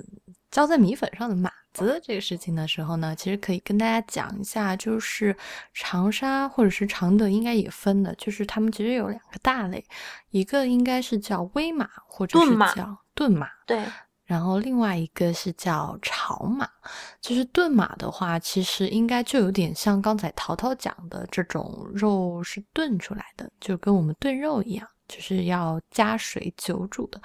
[0.50, 5.36] 浇在米粉上的码子这个事情的时候呢，其实可以跟大家讲一下，就是
[5.74, 9.84] 长沙或者是常德应该也分的，就是他们其实有两个大类，
[10.30, 13.84] 一个应该是叫微码或者是叫炖码，对，
[14.24, 16.68] 然后另外一个是叫炒码。
[17.20, 24.88] 就是炖码的话，其实应该就有点像刚才淘淘讲的这种肉是炖出来的，就跟我们炖肉一样。
[25.08, 27.20] 就是要加水久煮的，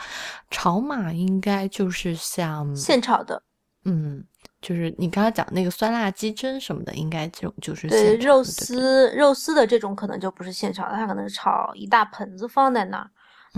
[0.49, 3.41] 炒码应该就是像现炒的，
[3.85, 4.23] 嗯，
[4.61, 13.09] 就是你刚刚讲那个酸辣鸡胗什么的，应该这种就是对肉丝肉丝的这种可能就不是现炒的，它可能是炒一大盆子放在那儿，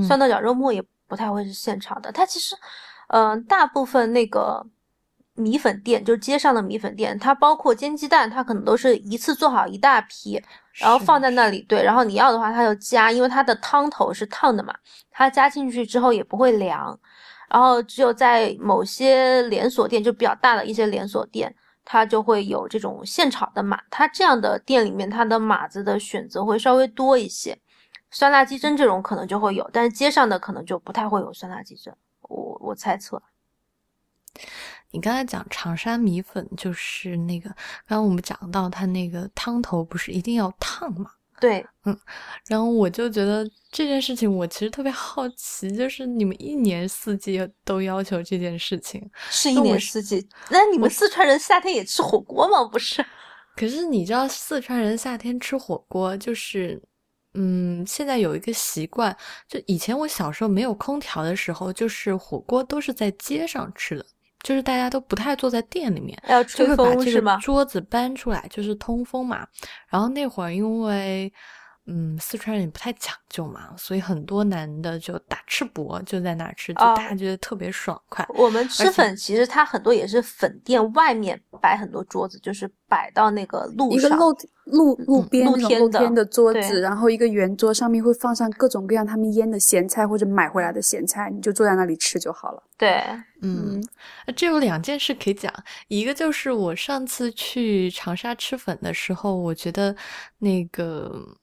[0.05, 2.55] 酸豆角肉末也不太会是现炒的，它其实，
[3.09, 4.65] 嗯，大部分那个。
[5.35, 10.41] 米粉店就是街上的米粉店，它包括煎鸡蛋，它可能都是一次做好一大批，
[10.73, 11.61] 然后放在那里。
[11.63, 14.75] 对，然后你要的话，它就加，因为它的汤头是烫的嘛，
[15.09, 16.99] 它加进去之后也不会凉。
[17.49, 21.53] 然后只有在某些连锁店，就比较大的一些连锁店，
[21.83, 23.79] 它就会有这种现炒的码。
[23.89, 27.57] 它这样的店里面，它的码子的选择会稍微多一些。
[28.09, 31.91] 酸辣鸡胗这种可能就会有，但是街上的可能就不太会有酸辣鸡胗。
[32.21, 33.21] 我我猜测。
[34.93, 37.49] 你刚才讲长沙米粉，就是那个
[37.87, 41.09] 刚刚我们讲到它那个汤头不是一定要烫吗？
[41.41, 41.99] 对，嗯，
[42.47, 50.25] 然后我就觉得这件事情我其实特别好奇，就是你们一年四季都要求这件事情，是一年四季？
[50.49, 52.63] 那你们四川人夏天也吃火锅吗？
[52.63, 53.03] 不是？
[53.57, 56.81] 可是你知道四川人夏天吃火锅，就是
[57.33, 59.15] 嗯，现在有一个习惯，
[59.47, 64.05] 就以前我小时候没有空调的时候，就是火锅都是在街上吃的。
[64.43, 69.47] 就是大家都不太坐在店里面，就会把这个桌子搬出来，就是通风嘛。
[69.87, 71.33] 然后那会儿因为。
[71.85, 78.25] 嗯，四川人也不太讲究嘛，所以很多男的就打赤膊，就在那儿吃，就大家觉得特别爽快。
[78.29, 92.63] 我们吃粉，其实它很多也是粉店外面摆很多桌子，就是摆到那个路上，一个露路路边露天的桌子，然后一个圆桌上面会放上各种各样他们腌的咸菜或者买回来的咸菜，你就坐在那里吃就好了。
[92.77, 93.03] 对，
[93.41, 93.83] 嗯，
[94.37, 95.53] 这有两件事可以讲，
[95.89, 99.93] 一个就是我上次去长沙吃粉的时候，我觉得
[100.39, 101.37] 那个。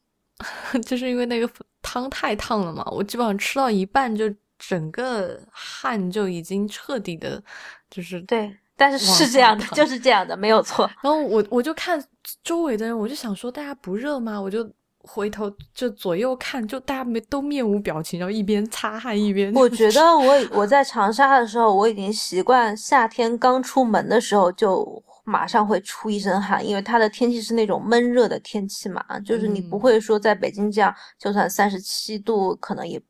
[0.86, 1.48] 就是因为那个
[1.82, 4.24] 汤太烫了嘛，我基本上吃到一半就
[4.58, 7.42] 整个汗就已经彻底的，
[7.90, 10.90] 就是对，但是是这样的，就是这样的，没有错。
[11.02, 12.02] 然后我我就看
[12.44, 14.40] 周围的人，我就想说大家不热吗？
[14.40, 14.68] 我就
[15.02, 19.52] 回头就左右看，就大家没都面无表情，然后一边擦汗一边。
[19.54, 25.02] 我觉得我我在长沙的时候，我已经习惯夏天刚出门的时候就。
[25.24, 33.00] 马上会出一身汗，因为它的天气是那种闷热的天气嘛，就是你不会说在北京这样，就算三十七度，可能也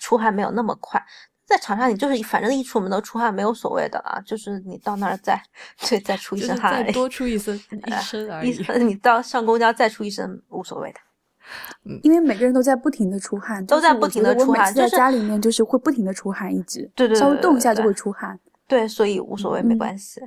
[0.00, 1.02] 出汗没有那么快。
[1.46, 5.42] 在长沙，你就是反正一出门都出汗，没有所谓的了，就是你到那儿再
[5.88, 8.84] 对再出一身汗，再多出一身 一身而已。
[8.84, 11.00] 你到上公交再出一身无所谓的。
[12.02, 14.74] 因为每个人都在不停的出汗，都在不停的出汗。
[14.74, 18.38] 在家里面就是会不停的出汗，一直对对，稍微动一下就会出汗。
[18.66, 20.20] 对，所以无所谓，没关系。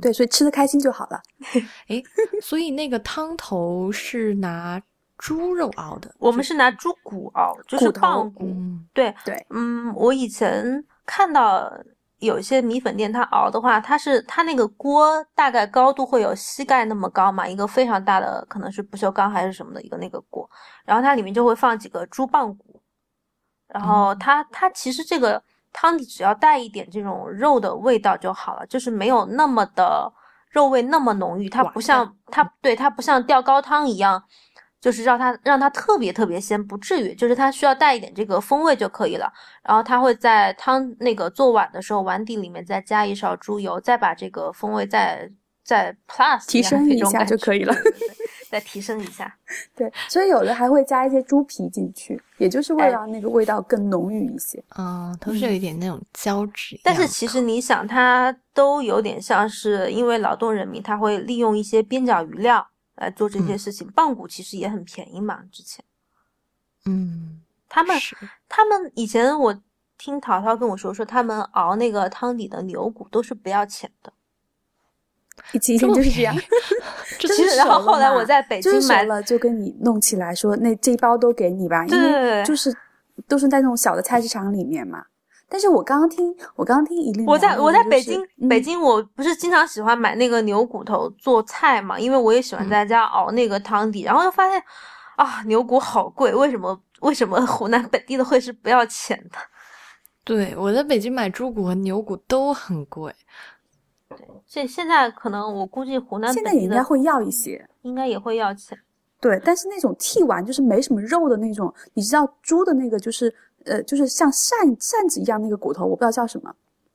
[0.00, 1.20] 对，所以吃的开心就好了。
[1.88, 2.02] 哎，
[2.40, 4.80] 所以那个汤头是拿
[5.16, 8.54] 猪肉熬的，我们是拿猪骨熬，就是棒骨。
[8.92, 11.72] 对对，嗯，我以前看到。
[12.20, 20.50] 有一些米粉店，它熬的话，它是它那个锅大概高度会有膝盖那么高嘛，一个非常大的，可能是不锈钢还是什么的一个那个锅，
[20.84, 22.82] 然后它里面就会放几个猪棒骨，
[23.68, 25.40] 然后它它其实这个
[25.72, 30.12] 汤底只要带一点这种肉的味道就好了，就是没有那么的
[30.50, 34.22] 肉味那么浓郁，它不像它对它不像吊高汤一样。
[34.80, 39.28] 就是让它让它特别特别鲜，不至于，就是它需要带一点这个风味就可以了。
[39.64, 45.28] 然后它会在汤那个做碗的时候，碗底里面再加一勺猪油，再把这个风味再
[45.64, 47.74] 再 plus 提升一下就可以了，
[48.48, 49.34] 再提升一下。
[49.74, 54.62] 对，所以有的还会加一些猪皮进去，也就是为了让那个味道更浓郁一些。
[54.76, 56.80] 嗯，同时有一点那种胶质。
[56.82, 62.66] 但是其实你想，它都有点像是因为劳动人民，他会利用一些边角余料。
[63.00, 65.44] 来做这些事情，棒骨其实也很便宜嘛。
[65.52, 65.84] 之前，
[66.84, 67.96] 嗯，他们
[68.48, 69.56] 他们以前我
[69.96, 74.12] 听淘淘跟我说，说他们熬那个汤底的牛骨都是不要钱的，
[75.52, 76.36] 以前就是 这样。
[77.18, 82.72] 其实，然后后来我在北京买了，就跟你弄起来说，那这一包都给你吧，因为就是
[83.26, 85.04] 都是在那种小的菜市场里面嘛。
[85.50, 94.62] 但是我刚刚听，我刚刚听一令，我在我在北京，北京我不是经常喜欢买那个牛骨头做菜嘛，因为我也喜欢在家熬那个汤底，然后又发现
[95.16, 99.38] 啊，牛骨好贵，为什么为什么湖南本地的会是不要钱的？
[100.22, 103.10] 对，我在北京买猪骨和牛骨都很贵。
[104.52, 108.78] 对，现现在可能我估计湖南现在也应该会要一些，应该也会要钱。
[109.20, 113.34] 对，但是那种剔完就是没什么肉的那种，你知道猪的那个就是。
[113.64, 116.50] 呃，就是像扇扇子一样那个骨头，我不知道叫什么，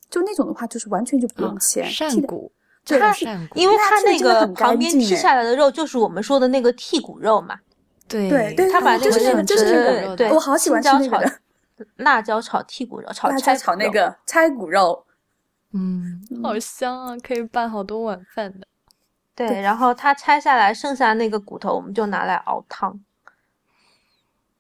[0.10, 1.84] 就那种的话，就是完全就不用切。
[1.84, 2.52] 扇骨，
[2.84, 2.98] 对
[3.54, 7.60] 因为它那个旁边剔下来的肉就是我们说的那个剔骨肉嘛。
[8.08, 9.12] 对对对，他把那个
[9.44, 11.32] 就是那个，对，我好喜欢吃那个
[11.98, 15.06] 辣椒炒剔骨肉，炒菜炒那个拆骨肉，
[15.74, 18.68] 嗯，好香啊，可以拌好多碗饭的。
[19.36, 23.04] 对，然后它拆下来剩下那个骨头，我们就拿来熬汤。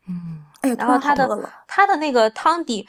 [0.07, 0.43] 嗯。
[0.77, 2.87] 然后它的它的那个汤底，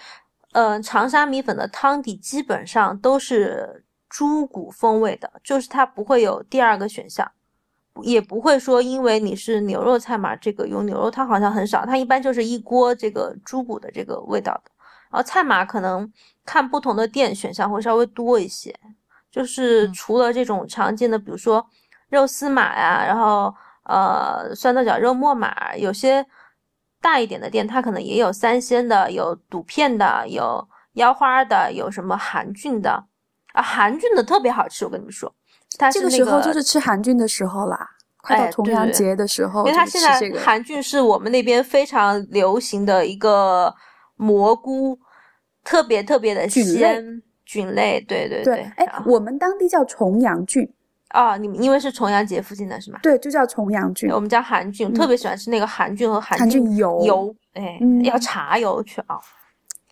[0.53, 7.29] 呃，长沙米粉的汤底基本上都是猪骨风味的，就是它不会有第二个选项，
[8.03, 14.70] 也不会说因为你是牛肉菜嘛，这个用牛肉汤好像很少，它一般就是一锅这个猪骨的这个味道的。
[15.15, 16.12] 然后菜码可能
[16.45, 18.75] 看不同的店选项会稍微多一些，
[19.31, 21.65] 就是除了这种常见的，比如说
[22.09, 23.55] 肉丝码呀，然后
[23.85, 26.27] 呃酸豆角肉末码，有些。
[27.05, 33.05] 大一点的店，它可能也有三鲜的，有肚片的，有腰花的，有什么韩郡的
[33.53, 33.61] 啊？
[33.61, 35.31] 韩郡的特别好吃，我跟你们说，
[35.77, 37.87] 它这个时候就是吃韩郡的时候啦，
[38.23, 43.75] 快到重阳节的时候，因为它现在韩郡是我们那边非常流行的一个
[44.17, 44.99] 蘑菇，
[45.62, 48.61] 特别特别的鲜菌类，对对对。
[48.77, 50.69] 哎，我们当地叫重阳菌。
[51.15, 52.99] 哦，你们因为是重阳节附近的是吗？
[53.03, 54.11] 对，就叫重阳菌。
[54.11, 59.21] 我们叫韩菌，特别喜欢吃那个韩菌和韩菌油油，哎，要茶油去熬。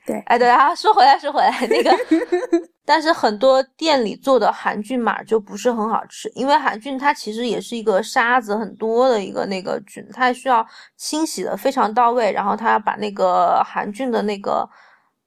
[0.07, 1.90] 对，哎，对啊，说回来说回来，那个，
[2.84, 14.68] 但是很多店里做的韩菌码就不是很好吃，因为韩菌它其实也是一个沙子很多的一个那个菌，它需要清洗的非常到位，然后它把那个韩菌的那个。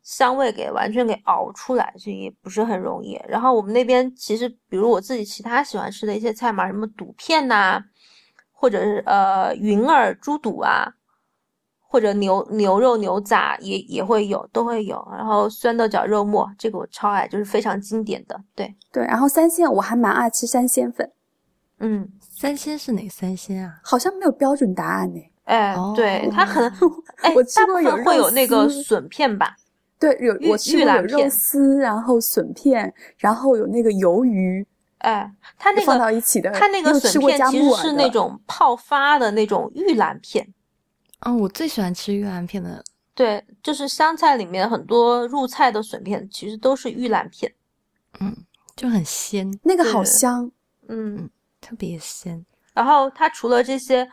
[0.07, 3.19] 香味给完全给熬出来，这也不是很容易。
[3.27, 7.83] 然后我们那边其实，比如我自己其他喜欢吃的一些菜嘛，什么肚片呐，
[8.51, 10.87] 或者是呃云耳猪肚啊，
[11.87, 15.05] 或者牛牛肉牛杂也也会有，都会有。
[15.11, 18.39] 然后酸豆角肉末，这个我超爱，就是非常经典的。
[18.53, 21.09] 对对，然后三鲜我还蛮爱吃三鲜粉。
[21.79, 23.79] 嗯，三鲜是哪三鲜啊？
[23.83, 25.21] 好像没有标准答案呢。
[25.43, 26.71] 哎，对，它可能
[27.21, 29.55] 哎，我吃过有会有那个笋片吧。
[29.99, 34.65] 对，有我吃过有肉丝，然后笋片，然后有那个鱿鱼，
[34.97, 40.47] 哎，它那个放到一起的，它那个笋片其实是那种泡发的那种玉兰片。
[41.25, 42.83] 嗯，我最喜欢吃玉兰片的。
[43.15, 47.51] 对，就是湘菜里面很多入菜的笋片，其实都是玉兰片。
[48.19, 48.35] 嗯，
[48.75, 50.51] 就很鲜，那个好香。
[50.87, 52.45] 嗯，特别鲜。
[52.73, 54.07] 然后它除了这些，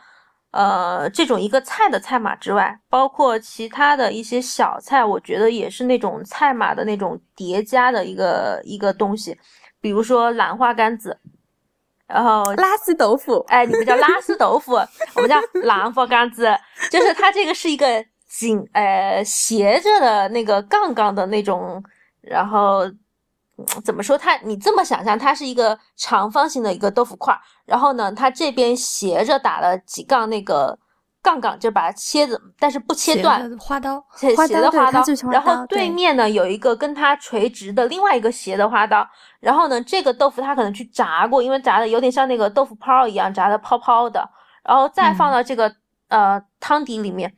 [0.51, 9.37] 呃，这种一个菜的菜码之外，包括其他的一些小菜，我觉得也是那种菜码的那种叠加的一个一个东西，
[9.79, 11.19] 比如说兰花干子，
[12.07, 14.73] 然后拉丝豆腐，哎，你们叫拉丝豆腐，
[15.15, 16.49] 我们叫兰花干子，
[16.91, 21.83] 就是它这个是一个紧呃斜着的那个杠杠的那种，
[22.21, 22.83] 然后。
[23.85, 24.17] 怎么说？
[24.17, 30.77] 它你这么想象，它是一个长方形的一个豆腐块儿，然后呢，它这边斜着打了几杠那个
[31.23, 35.01] 杠杠，就把它切的，但是不切断，花刀，斜的花刀。
[35.31, 39.07] 然后对面呢有一个跟它垂直的另外一个斜的花刀，
[39.39, 44.29] 然后呢，这个豆腐它可能去炸过，因为炸的有点像那个豆腐泡一样，炸的泡泡的，
[44.63, 45.73] 然后再放到这个
[46.09, 47.33] 呃汤底里面。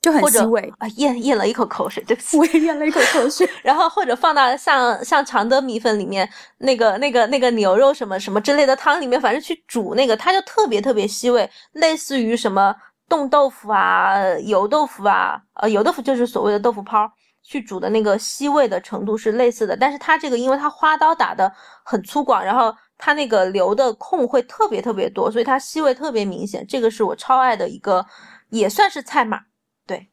[0.00, 3.48] 就很腥味啊，咽咽了一口口水，对不起， 我也咽了一口口水。
[3.62, 12.74] 然后或者放到像像常德米粉里面那个那个那个牛肉什么什么之类的汤里面，反正去煮那个，它就特别特别吸味，类似于什么
[13.12, 19.76] 冻豆腐啊、油豆腐啊，呃，油豆腐就是所谓的豆腐泡，去煮的那个吸味的程度是类似的。
[19.76, 21.52] 但是它这个，因为它花刀打的
[21.84, 26.66] 很粗犷，然后它那个留的空会特别特别多，所以它吸味特别明显。
[26.66, 28.06] 这个是我超爱的一个，
[28.48, 29.42] 也算是菜码。
[29.86, 30.08] 对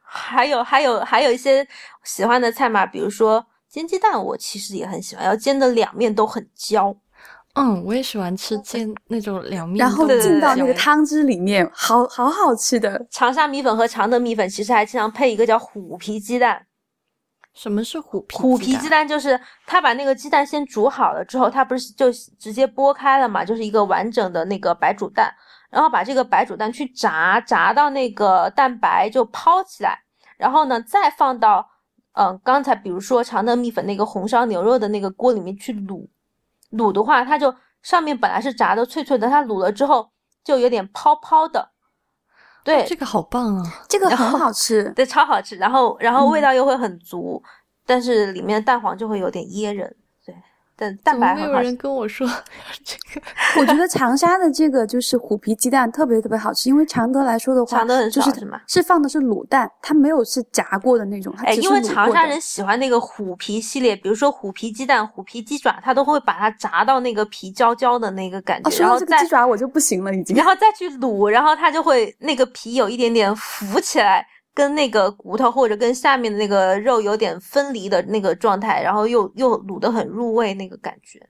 [0.00, 1.68] 还有还有还有一些
[2.04, 6.96] 喜欢的菜嘛，比如说煎鸡蛋，我其实也很喜欢，要煎的两面都很焦。
[7.54, 13.06] 嗯，我也喜欢吃煎那种凉面，然后进到那个汤汁里面，好好好吃的。
[13.10, 16.66] 长沙米粉和常德米粉其实还经常配一个叫虎皮鸡蛋。
[17.54, 18.36] 什么是虎皮？
[18.36, 25.32] 虎皮鸡蛋就是他把那个鸡蛋先煮好了之后，他不是就直接剥开了嘛，就是一个完整的那个白煮蛋，
[25.70, 29.96] 然后把这个白煮蛋去炸，炸到那个蛋白就抛起来。
[30.36, 31.64] 然后呢，再放到，
[32.14, 36.04] 嗯，刚才比如说常德米粉那个红烧牛肉的那个锅里面去卤，
[36.76, 40.10] 卤的话，它就上面本来是炸的脆脆的，它卤了之后
[40.44, 41.70] 就有点泡泡的，
[42.62, 47.42] 对，这个好棒啊，这个很好吃，对，超好吃，然后然后味道又会很足，
[47.86, 49.96] 但是里面蛋黄就会有点噎人。
[50.76, 52.26] 但蛋白没有人跟我说
[52.82, 53.26] 这个。
[53.60, 58.60] 我觉得长沙的这个就是虎皮鸡蛋特别特别好吃，因为常德来说的话，常德很少是吗？
[58.66, 68.70] 是放的是卤蛋，它没有是炸过的那种，它哎，因为长沙人喜欢那个虎皮系列，比如说虎皮鸡蛋、虎皮鸡爪，他都会把它炸到那个皮焦焦的那个感觉。
[68.80, 70.36] 然后这个鸡爪我就不行了，已经。
[70.36, 74.26] 然后再去卤，然后它就会那个皮有一点点浮起来。
[74.54, 81.20] 跟那个骨头或者跟下面的那个肉有点分离的那个状态，然后又又卤得很入味那个感觉，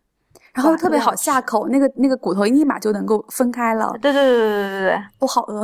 [0.52, 3.90] 然后特别好下口，那个那个骨头立马就能够分开了。
[4.02, 5.62] 对对对对对对对，我好饿。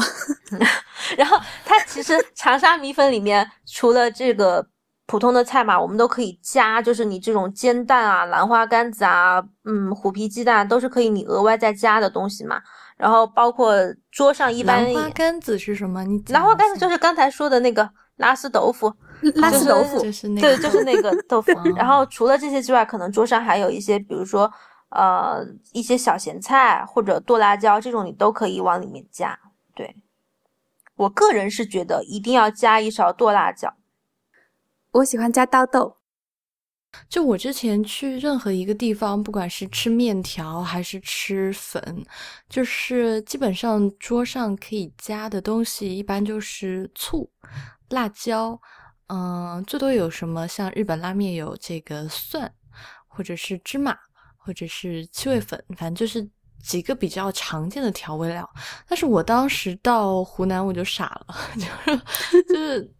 [1.19, 4.67] 然后它其实长沙米粉里面除了这个
[5.07, 12.61] 普通的菜嘛，我们都可以加，就是你这种煎蛋啊、兰花干子啊、嗯虎皮鸡蛋都是可以你额外再加的东西嘛。
[13.01, 13.74] 然后包括
[14.11, 16.05] 桌上一般兰花干子是什么？
[16.05, 18.92] 你兰花干子就是刚才说的那个拉丝豆腐，
[19.36, 21.51] 拉丝豆腐就是那个对，就是那个豆腐。
[21.74, 24.53] 然后除了这些之外，可能桌上还有一些，比如说
[24.90, 25.42] 呃
[25.72, 29.38] 一些小咸菜或者剁辣椒这种，你都可以往里面加。
[29.74, 29.96] 对
[30.96, 33.72] 我个人是觉得一定要加一勺剁辣椒，
[34.92, 35.96] 我喜欢加刀豆。
[37.09, 42.05] 就我之前去任何一个地方，不管是吃面条还是吃粉，
[42.49, 47.30] 就是基本上桌上可以加的东西，一般就是醋、
[47.91, 48.61] 辣椒，
[49.09, 50.47] 嗯，最多有什么？
[50.49, 52.53] 像日本拉面有这个蒜，
[53.07, 53.97] 或者是芝麻，
[54.36, 56.28] 或者是七味粉，反正就是
[56.62, 58.49] 几个比较常见的调味料。
[58.88, 62.95] 但是我当时到湖南我就傻了，就 是就是。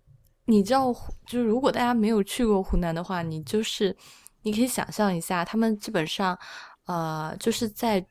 [0.51, 0.93] 你知道，
[1.27, 3.97] 就是如果大家没有去过湖南的话，你就是
[4.43, 6.37] 你可以想象一下，他们基本上，
[6.87, 8.05] 呃，就是在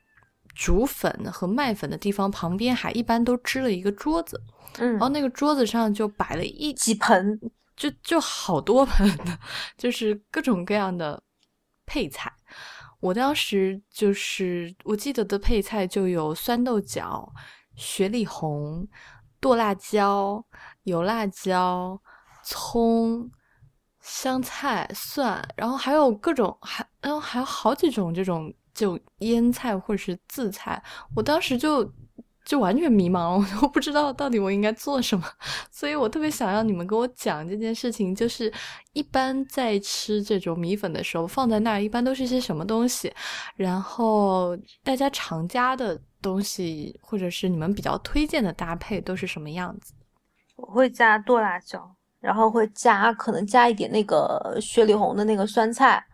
[0.54, 4.42] 煮粉和卖粉的地方旁边，还一般都支了一个桌子，
[4.78, 7.38] 嗯，然后那个桌子上就摆了一几盆，
[7.76, 9.38] 就就好多盆的，
[9.76, 11.22] 就是各种各样的
[11.84, 12.32] 配菜。
[13.00, 17.30] 我当时就是我记得的配菜就有酸豆角、
[17.76, 18.88] 雪里红、
[19.40, 20.42] 剁辣椒、
[20.84, 22.00] 油辣椒。
[22.42, 23.30] 葱、
[24.00, 30.82] 香菜、蒜，然后还有各种，还然后还有好几种这种就腌菜或者是渍菜。
[31.14, 31.90] 我当时就
[32.44, 35.24] 就完全迷茫了，我不知道到底我应该做什么，
[35.70, 38.14] 所以我特别想要你们跟我讲这件事情。
[38.14, 38.52] 就是
[38.92, 43.12] 一般在吃这种米粉的时候，放在那儿一般都是些什么东西？
[43.56, 49.92] 然后大家常加的东西，或者是你们比较推荐的搭配都是什么样子？
[50.56, 51.94] 我会加剁辣椒。
[52.20, 56.04] 然后会加，可能加一点那个雪里红的那个酸菜，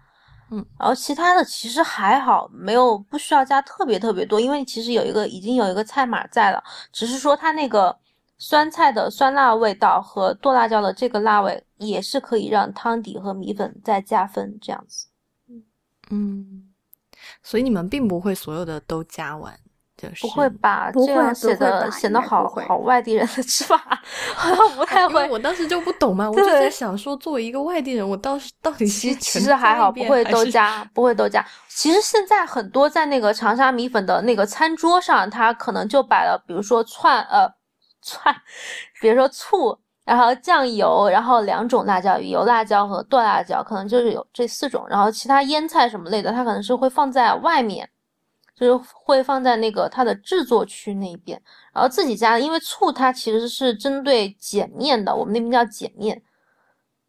[0.50, 7.96] 嗯，然后其他的其实还好，没有不需要加特别特别多，因为其实有一个已经有一个菜码在了，只是说它那个
[8.38, 15.08] 酸菜的酸辣味道和剁辣椒的这个辣味也是可以让汤底和米粉再加分这样子。
[16.10, 16.72] 嗯，
[17.42, 19.58] 所以你们并不会所有的都加完。
[20.20, 20.90] 不会吧？
[20.92, 23.76] 这样显得显得好好外地人的吃法，
[24.34, 25.26] 好像不太会。
[25.30, 31.44] 我当时就不懂嘛， 我就在想说，作为一个外地人，我倒是到底其其实还好，不会都加，不会都加。
[31.68, 37.50] 其实现在很多在那个长沙米粉的那个餐桌上，它可能就摆了，比如说串呃
[38.02, 38.34] 串，
[39.00, 47.88] 比如说醋，然后酱油，然后两种辣椒，油辣椒和剁辣椒，可能就是有这四种，然后其他腌菜什么类的，它可能是会放在外面。
[48.56, 51.40] 就是会放在那个它的制作区那边，
[51.72, 56.22] 然后自己加，因为醋它其实是针对碱面的，我们那边叫碱面，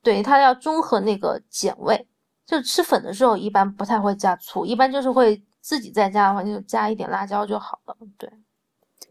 [0.04, 2.08] 对，它要中和那个碱味。
[2.46, 7.98] 就吃粉的时候一般不太会加醋，一般就是会自己在家的话就加一点辣椒就好了。
[8.18, 8.32] 对，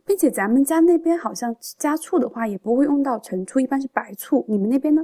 [0.06, 4.42] 并且咱们家那边好像加醋的话也不会用到陈醋，一般是白醋。
[4.48, 5.02] 你们那边呢？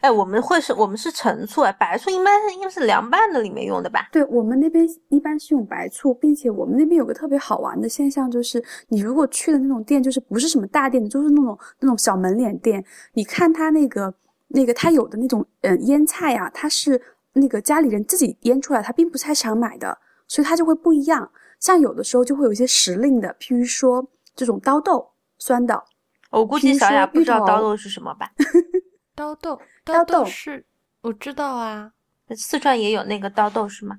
[0.00, 4.08] 哎，我们会是，我们是陈醋哎，白醋一般是应该是凉拌的里面用的吧？
[4.12, 14.12] 对我们那边一般是用白醋，并且我们那边有个特别好玩的现象，就是你如果去的那种店，就是不是什么大店，就是那种那种小门脸店，你看他那个
[14.48, 17.00] 那个他有的那种嗯腌菜啊，他是
[17.34, 21.30] 那个家里人自己腌出来，他并不是菜市场买的，所以它就会不一样。
[21.58, 24.04] 像有的时候就会有一些时令的，譬如说
[24.34, 25.08] 这种刀豆
[25.38, 25.82] 酸的，
[26.30, 28.30] 我估计小雅不知道刀豆是什么吧？
[29.22, 29.60] 刀豆。
[29.84, 30.66] 刀豆是，
[31.00, 31.92] 我知道啊，
[32.36, 33.98] 四川也有那个刀豆是吗？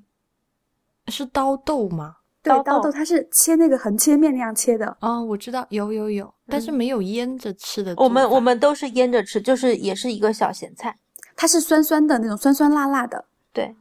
[1.07, 2.17] 是刀豆吗？
[2.41, 4.97] 对，刀豆它是切那个横切面那样切的。
[4.99, 7.93] 哦，我知道，有有有，但是没有腌着吃的。
[7.95, 10.97] 我们我们都是腌着吃，就是也是一个小咸菜，
[11.37, 13.23] 它是酸酸的那种，酸酸辣辣的。
[13.53, 13.73] 对，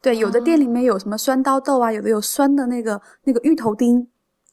[0.00, 4.08] 对，有的店里面有什么酸刀豆啊，有的有酸的那个那个芋头丁。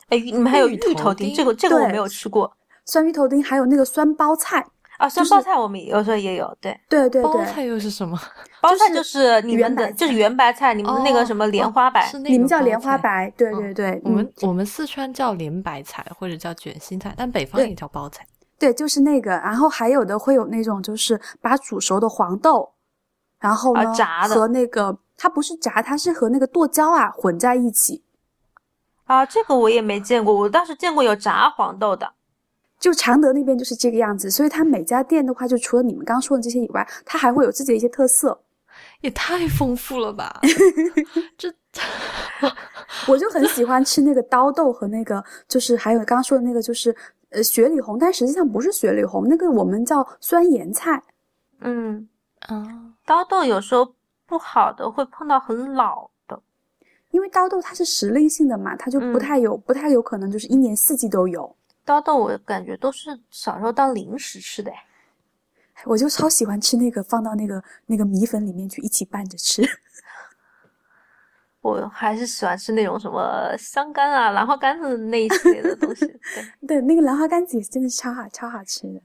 [0.09, 1.33] 哎，你们还有芋头丁？
[1.33, 2.53] 这个这个我没有吃过。
[2.83, 4.67] 酸芋头丁，还有那个酸包菜。
[5.03, 7.23] 啊，酸包菜我们有时候也有，对对对对。
[7.23, 8.17] 包菜又是什么？
[8.61, 14.01] 包菜就是你们的，就是圆白菜，你们那个什么莲花白，你们叫莲花白，对对对。
[14.05, 18.25] 我们我们四川叫莲白菜或者叫卷心菜，但北方也叫包菜。
[18.57, 19.31] 对，就是那个。
[19.31, 22.71] 然后还有的会有那种，就是把煮熟的黄豆，
[23.39, 23.93] 然后呢
[24.29, 28.03] 和那个它不是炸，它是和那个剁椒啊混在一起。
[29.03, 32.13] 啊，这个我也没见过，我倒是见过有炸黄豆的。
[32.83, 38.37] 就常德那边就是这个样子，所以它每家店的话，就除了你们刚说的这些以外，它还会有自己的一些特色，
[38.99, 40.41] 也太丰富了吧！
[41.39, 41.49] 这，
[43.07, 46.93] 我就很喜欢吃那个刀豆和那个，就是还有刚刚说的那个，就是
[47.29, 51.01] 呃雪里红，但实际上不是雪里红，那个我们叫酸盐菜。
[51.61, 52.09] 嗯
[52.49, 56.37] 嗯，刀豆有时候不好的会碰到很老的，
[57.11, 61.55] 因为刀豆它是时令性的嘛，它就不太有，不太有可能就是一年四季都有。
[61.85, 64.71] 刀豆我感觉都是小时候当零食吃的，
[65.85, 69.61] 我就超喜欢吃那个放到那个那个米粉里面去一起拌着吃。
[71.61, 76.05] 我还是喜欢吃那种什么香干啊、兰花干子那一系列的东西。
[76.67, 79.01] 对 对，那个兰花干子也真的超好超好吃的。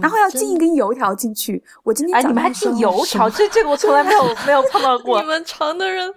[0.00, 1.62] 然后要进一根油条进去。
[1.84, 3.30] 我今天哎，你们还进油条？
[3.30, 5.20] 这这个我从来没有没有碰到过。
[5.20, 6.12] 你们常的人，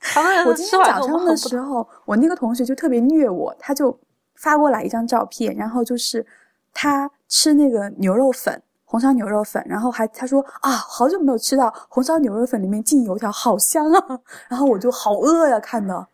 [0.00, 0.46] 常的人。
[0.46, 3.98] 我今天早上的时候，我那个同学就特别虐我，他就。
[4.36, 6.24] 发过来一张照片，然后就是
[6.72, 14.20] 他吃那个牛肉粉，红烧牛肉粉，然后还他说啊，好久没有吃到红烧牛肉粉里面进油条，好香啊！
[14.48, 16.06] 然后我就好饿呀，看的。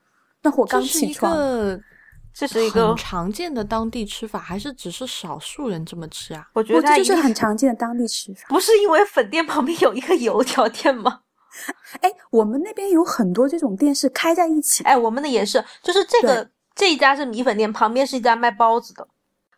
[0.42, 1.36] 那我刚起床，
[2.34, 6.48] 这是一个很常见的当地吃法，还是只是少数人这么吃啊？
[6.54, 8.40] 我觉得这就是很常见的当地吃法。
[8.48, 11.20] 不是因为粉店旁边有一个油条店吗？
[12.00, 14.82] 哎，我们那边有很多这种店是开在一起。
[14.84, 16.48] 哎，我们的也是，就是这个。
[16.74, 19.06] 这一家是米粉店，旁边是一家卖包子的，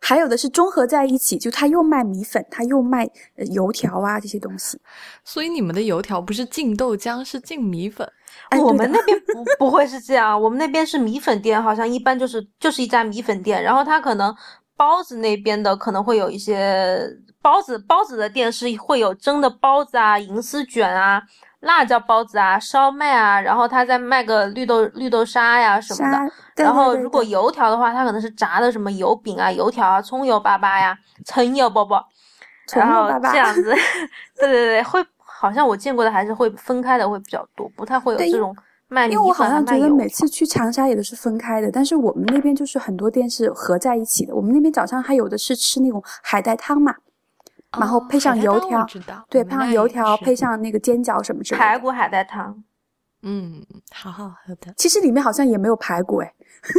[0.01, 3.09] 还有的是综合在一起，就他又卖米粉，他又卖
[3.53, 4.79] 油条啊这些东西。
[5.23, 8.07] 所以你们的油条不是进豆浆，是进米粉。
[8.61, 14.35] 我们那边不不会是这样， 我们那边是米粉店，好像一般就是就是一家米粉店，然后他可能
[14.75, 17.09] 包子那边的可能会有一些
[17.41, 21.23] 包子，包子的店是会有蒸的包子啊，银丝卷啊。
[21.65, 26.63] 辣椒包子啊，烧麦啊，然后他再卖个绿豆绿豆沙呀什么的。
[26.63, 32.01] 然后如果油条的话，他可能是炸的什么油饼啊、油条啊、葱油粑粑呀、葱油包包。
[32.73, 33.63] 然后这样子，
[34.39, 38.55] 对对对，会好像我见过的还是会分开的会比较多，不太会有这种
[38.87, 39.07] 卖。
[39.07, 44.35] 因为我好像觉得每次去长沙也都是分开的，但是我们那边就是很多店是合在一起的。
[44.35, 46.95] 我们那边早上还有的是吃那种海带汤嘛。
[47.79, 51.63] 然后配上油条，知道对，配上油条，配上那个煎饺什么之类的。
[51.65, 52.63] 排骨海带汤，
[53.23, 54.73] 嗯，好好喝的。
[54.77, 56.33] 其实里面好像也没有排骨，哎，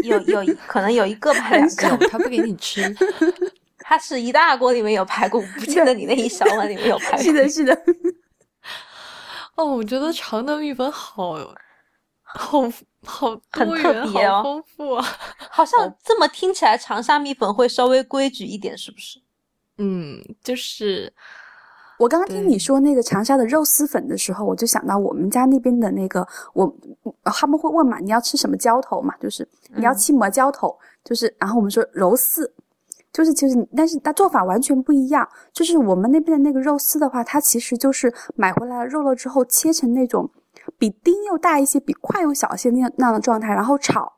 [0.04, 1.66] 有有可能有一个吧，两
[1.98, 2.82] 个，他不给你吃。
[3.88, 7.22] 它是一大锅里面有排骨，不记得你那一小碗里面有排骨。
[7.24, 7.82] 是的，是的。
[9.54, 11.34] 哦，我觉得常德米粉好，
[12.24, 12.62] 好
[13.04, 15.06] 好很特别哦，丰富啊。
[15.38, 19.20] 好像这么听起来，长沙米粉会稍微规矩一点，是不是？
[19.78, 21.12] 嗯，就是
[21.98, 26.74] 我刚刚听你说那个长沙的肉丝粉的时候，我就想到我们家那边的那个，我
[27.24, 29.14] 他们会问嘛，你要吃什么浇头嘛？
[29.18, 30.76] 就是你要吃么浇头？
[31.04, 32.52] 就是然后我们说肉丝。
[33.12, 35.26] 就是其实，但是它做法完全不一样。
[35.50, 40.30] 就是我们那边的那个肉丝的话，它其实就是买回来肉了之后切成那种
[40.76, 44.12] 比丁又大一些、比块又小一些那样那样的状态，然后炒。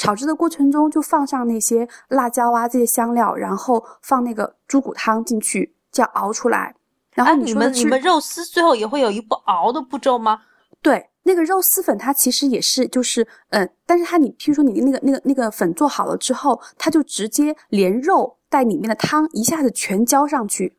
[0.00, 6.74] 炒制的过程中就放上那些辣椒啊这些香料，然后放那个猪骨汤进去，这样熬出来。
[7.12, 10.40] 然后你们你们肉丝最后也会有一步熬的步骤吗？
[10.80, 20.78] 对，那个肉丝粉它其实也是就是，嗯，但是它你譬如说你那个那个那个粉做好了之后，它就直接连肉带里面的汤一下子全浇上去。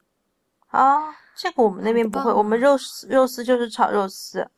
[0.70, 4.50] 啊，这个我们那边不会，我们肉丝肉丝就是炒肉丝。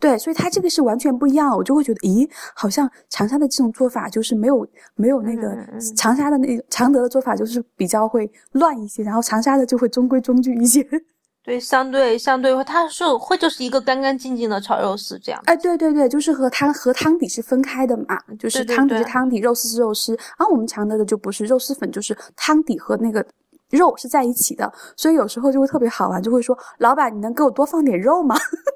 [0.00, 5.56] 对，所以它这个是完全不一样，我就会觉得，咦，好像长沙的这种做法就是没有没有那个
[5.96, 10.86] 长沙的那常德的做法就是比较会乱一些，然后长沙的就会中规中矩一些。
[11.42, 15.40] 对，相对相对，它是会就是一个干干净净的炒肉丝这样。
[15.46, 18.04] 哎，对对对，就是和汤和汤底是分开的嘛，
[18.38, 20.12] 就是汤底是汤底，肉丝是肉丝。
[20.38, 23.24] 然后我们常德的就不是肉丝粉，就是汤底和那个
[23.70, 28.36] 肉是在一起的，所以有时候就会特别好玩，就会说老板，你能给我多放点肉吗？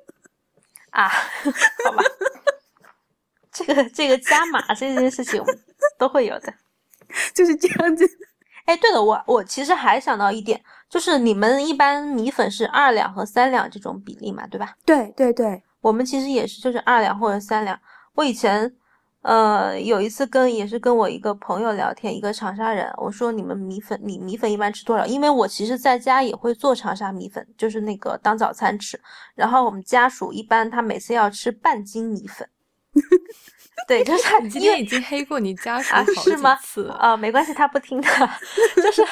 [0.93, 1.09] 啊，
[1.85, 2.03] 好吧，
[3.53, 5.43] 这个这个加码这件事情
[5.99, 6.55] 都会有的，
[7.35, 8.09] 就是这样子。
[8.65, 14.75] 哎，对了，我我其实还想到一点，就是你们一般米粉是二两和三两这种比例嘛，对吧？
[14.87, 17.79] 对对对，我们其实也是，就是二两或者三两。
[18.15, 18.75] 我以前。
[19.23, 25.07] 呃，有一次跟也是跟我一个朋友聊天，一个长沙人，我说你们米粉，你米粉一般吃多少？
[25.07, 29.01] 因为我其实在家也会做长沙米粉，就是那个当早餐吃。
[29.37, 32.49] 然后我们家属一般他每次要吃半斤米粉，
[33.87, 36.59] 对，就是他今天已经黑过你家属啊，是吗？
[36.99, 38.09] 啊，没关系，他不听的，
[38.75, 39.03] 就是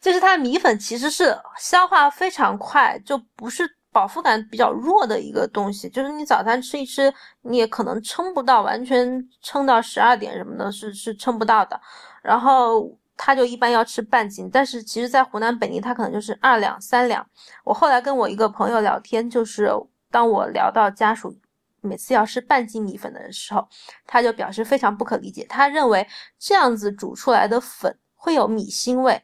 [0.00, 3.75] 就是他米粉其实是消化非常快，就不是。
[3.96, 11.80] 饱腹感比较弱的一个东西，就是你早餐吃一吃，你也可能撑不到，完全撑到十二点什么的，是是撑不到的。
[12.22, 17.26] 然后他就一般要吃半斤，但是其实，在湖南本地，他可能就是二两、三两。
[17.64, 19.70] 我后来跟我一个朋友聊天，就是
[20.10, 21.34] 当我聊到家属
[21.80, 23.66] 每次要吃半斤米粉的时候，
[24.06, 26.06] 他就表示非常不可理解，他认为
[26.38, 29.22] 这样子煮出来的粉会有米腥味，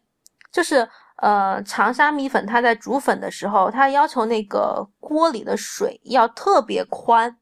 [0.51, 0.89] 就是。
[1.23, 7.39] 呃，长沙米粉，它在煮粉的时候，它要求那个锅里的水要特别宽，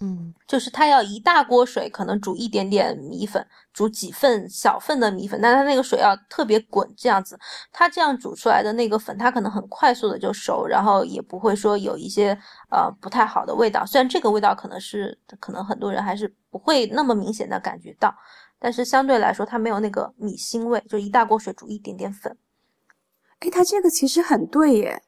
[0.00, 7.36] 嗯，就是它要一大锅水，可能煮一点点米粉，煮几份小份的米粉，但它那个水要特别滚，这样子，
[7.72, 12.30] 它这样煮出来的那个粉，它可能很快速的就熟，然后也不会说有一些
[12.70, 13.84] 呃不太好的味道。
[13.84, 18.14] 虽然这个味道可能是可能很多人还是不会那么明显的感觉到，
[18.60, 22.36] 但是相对来说，它没有那个米腥味，就一大锅水煮一点点粉。
[23.40, 25.02] 哎，他这个其实很对耶，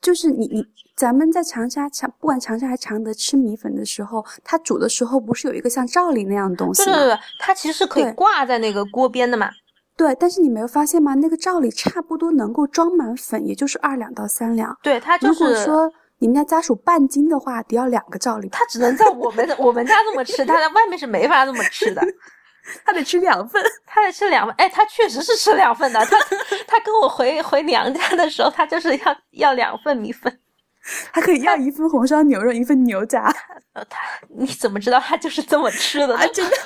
[0.00, 0.64] 就是你你
[0.96, 6.96] 咱们在长沙长不管长沙还是常德吃米粉的时候，它煮的时候不是有一个像罩里那样的东西吗？
[6.96, 9.50] 对对对，它其实是可以挂在那个锅边的嘛。
[9.96, 11.14] 对，但是你没有发现吗？
[11.14, 14.76] 那个罩里差不多能够装满粉，也就是二两到三两。
[14.82, 15.44] 对，它就是。
[15.44, 18.48] 如果说你们家家属半斤的话，得要两个罩里。
[18.48, 22.00] 他只能在我们的我们家这么吃，他在外面是没法这么吃的。
[22.84, 24.54] 他得吃两份， 他得吃两份。
[24.56, 26.04] 哎，他确实是吃两份的。
[26.06, 26.18] 他
[26.66, 30.40] 他跟我回回娘家的时候，他就是要要两份米粉，
[31.12, 33.34] 他可以要一份红烧牛肉，一份牛杂。
[33.74, 33.98] 呃，他
[34.28, 36.16] 你怎么知道他就是这么吃的？
[36.28, 36.56] 真的，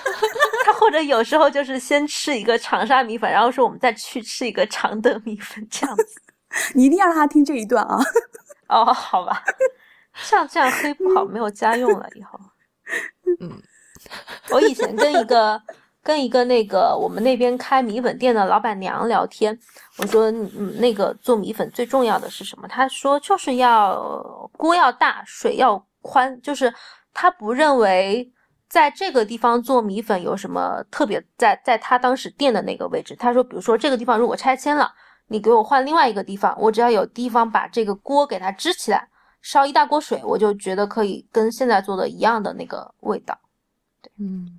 [0.64, 6.04] 他或者有时候就是先吃一个长沙米粉，然后说我们再去吃一个常德米粉这样子。
[6.74, 7.98] 你一定要让他听这一段啊！
[8.68, 9.42] 哦，好吧，
[10.14, 12.38] 像这样黑不好，没有家用了以后。
[13.40, 13.60] 嗯，
[14.50, 15.60] 我以前跟一个。
[16.08, 19.58] 跟一个那个我们那边开米粉店的老板娘聊天，
[19.98, 22.66] 我说，嗯，那个做米粉最重要的是什么？
[22.66, 26.72] 她说就是要锅要大，水要宽，就是
[27.12, 28.32] 她不认为
[28.70, 34.90] 在这个地方做米粉有什么特别，在在她当时店的那个位置，她说，比如说这个地方如果拆迁了，
[35.26, 39.06] 你给我换另外一个地方，我只要有地方把这个锅给它支起来，
[39.42, 43.38] 烧一大锅水，我就觉得可以跟现在做的一样的那个味道。
[44.00, 44.58] 对，嗯。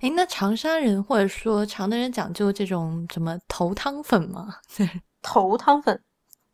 [0.00, 4.56] 哎，那长沙人或者说常德人讲究这种什么头汤粉吗？
[5.22, 6.02] 头汤粉，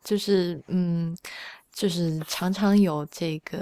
[0.03, 1.17] 就是嗯。
[1.71, 3.57] 就是常常有这个，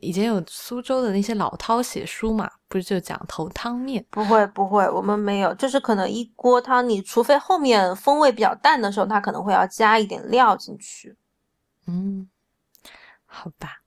[0.00, 4.04] 以前有苏州的那些老饕写书嘛，不是就讲头汤面？
[4.08, 11.16] 不会不会，我们没有，就是可能一锅汤，你除非后面风味比较淡的时候，他可能会要加一点料进去。
[11.88, 12.28] 嗯，
[13.24, 13.80] 好吧。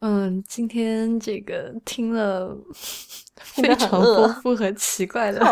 [0.00, 2.56] 嗯，今天这个听了
[3.36, 5.44] 非常丰富和奇怪的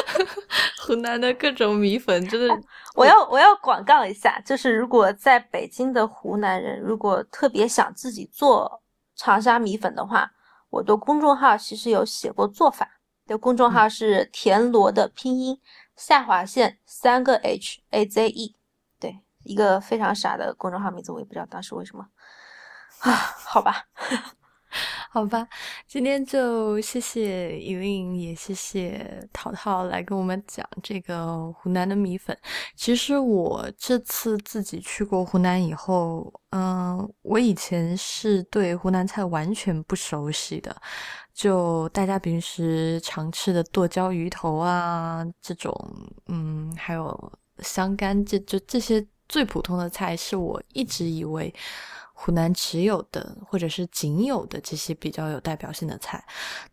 [0.82, 2.60] 湖南的各种米粉，真的，
[2.94, 8.82] 我要我要广告一下，就是如果在北京的湖南人，如果特别想自己做
[9.14, 10.32] 长沙米粉的话，
[10.70, 12.96] 我的公众号其实有写过做法。
[13.26, 15.56] 的公众号是田螺的拼音
[15.94, 18.56] 下划线三个 H A Z E，
[18.98, 22.04] 对，一个非常傻的公众号名字，我也不知道当时为什么。
[23.00, 23.12] 啊，
[23.46, 23.84] 好吧，
[25.10, 25.46] 好吧，
[25.86, 32.36] 今天就谢谢依琳，也谢谢淘淘来跟我们讲这个湖南的米粉。
[32.76, 40.74] 其实我这次自己去过湖南以后，嗯，我以前是对湖南菜完全不熟悉的，
[41.32, 45.74] 就大家平时常吃的剁椒鱼头啊，这种，
[46.28, 51.52] 嗯，还有香干，这就这些最普通的菜，是我一直以为。
[52.22, 56.22] 湖南只有的，或者是仅有的这些比较有代表性的菜，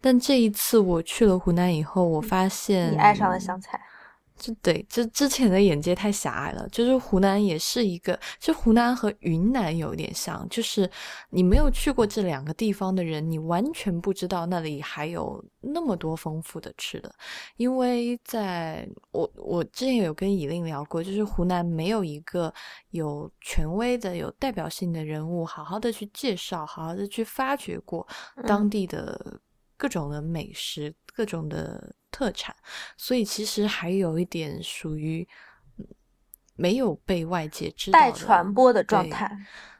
[0.01, 3.79] 但这一次我去了湖南以后，我发现你爱上了湘菜。
[4.37, 6.67] 就对，就之前的眼界太狭隘了。
[6.69, 10.87] 就是湖南也是一个，就湖南和云南有点像，就是
[11.31, 15.43] 你没有去过这两个地方的人，你完全不知道那里还有
[15.74, 17.13] 那么多丰富的吃的。
[17.57, 22.53] 因为在我我之前有跟以令聊过，就是湖南没有一个
[22.91, 28.07] 有权威的、有代表性的人物，好好的去介绍，好好的去发掘过
[28.45, 29.39] 当地的
[29.76, 31.93] 各种的美食，各种的。
[32.09, 32.55] 特产，
[32.95, 35.28] 所以其实还有一点属于
[36.55, 39.30] 没有被外界知道、待传播的状态。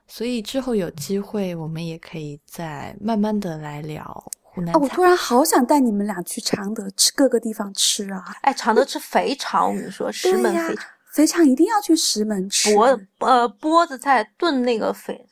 [0.06, 4.74] 所以之后有机会，我们也可以再慢慢的来聊湖南。
[4.74, 8.24] 我突然好想带你们俩去常德吃各个地方吃啊！
[8.42, 12.74] 哎，常德吃肥肠，我跟你说，石门肥肠，肥肠一定要去石门吃。
[12.74, 15.26] 脖呃波子菜炖那个肥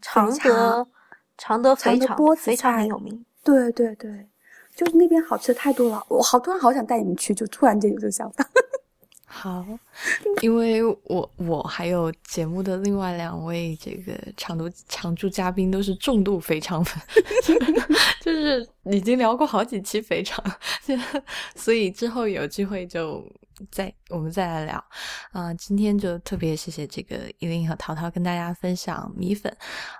[0.00, 0.86] 常德
[1.36, 3.24] 常德肥肠，肥肠很有名。
[3.42, 4.28] 对对对。
[4.76, 8.46] 就是那边好吃的太多了，我好突然好想带你们去，就突然间有这个想法。
[9.40, 9.64] 好，
[10.42, 17.00] 因为我我还有节目的另外两位这个常驻常驻嘉宾都是重度肥肠粉，
[18.20, 20.44] 就是已经聊过好几期肥肠，
[21.54, 23.24] 所以之后有机会就。
[23.72, 24.84] 再我们再来聊，
[25.32, 29.52] 啊，今天就特别谢谢这个依琳和淘淘跟大家分享米粉，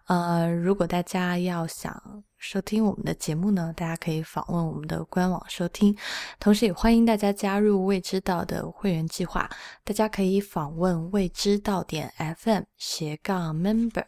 [0.06, 1.92] 呃，如果大家要想
[2.38, 5.96] 收听我们的节目呢，大家可以访问我们的官网收听，
[6.38, 9.50] 同时也欢迎大家加入未知道的会员计划，
[9.82, 14.04] 大家可以访问未知道点 FM 斜杠 member。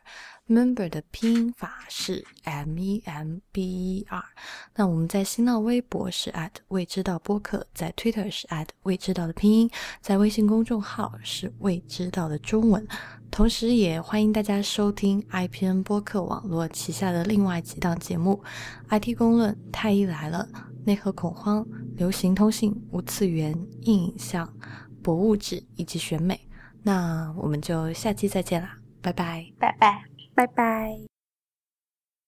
[0.50, 4.24] Member 的拼音法是 M E M B E R。
[4.74, 9.70] 那我们在新浪微博是 at 未知道播客，在 Twitter 是 at 未知道的拼音，
[10.00, 12.84] 在微信公众号是未知道的中文。
[13.30, 18.42] 同时，也欢迎大家收听 IPN 播客网络旗下的另外几档节目
[18.88, 20.48] ：IT 公论、太医来了、
[20.84, 24.52] 内核恐慌、流行通信、无次元、硬影像、
[25.00, 26.40] 博物志以及选美。
[26.82, 30.09] 那我们就下期再见啦，拜拜，拜拜。
[30.40, 31.09] 拜拜。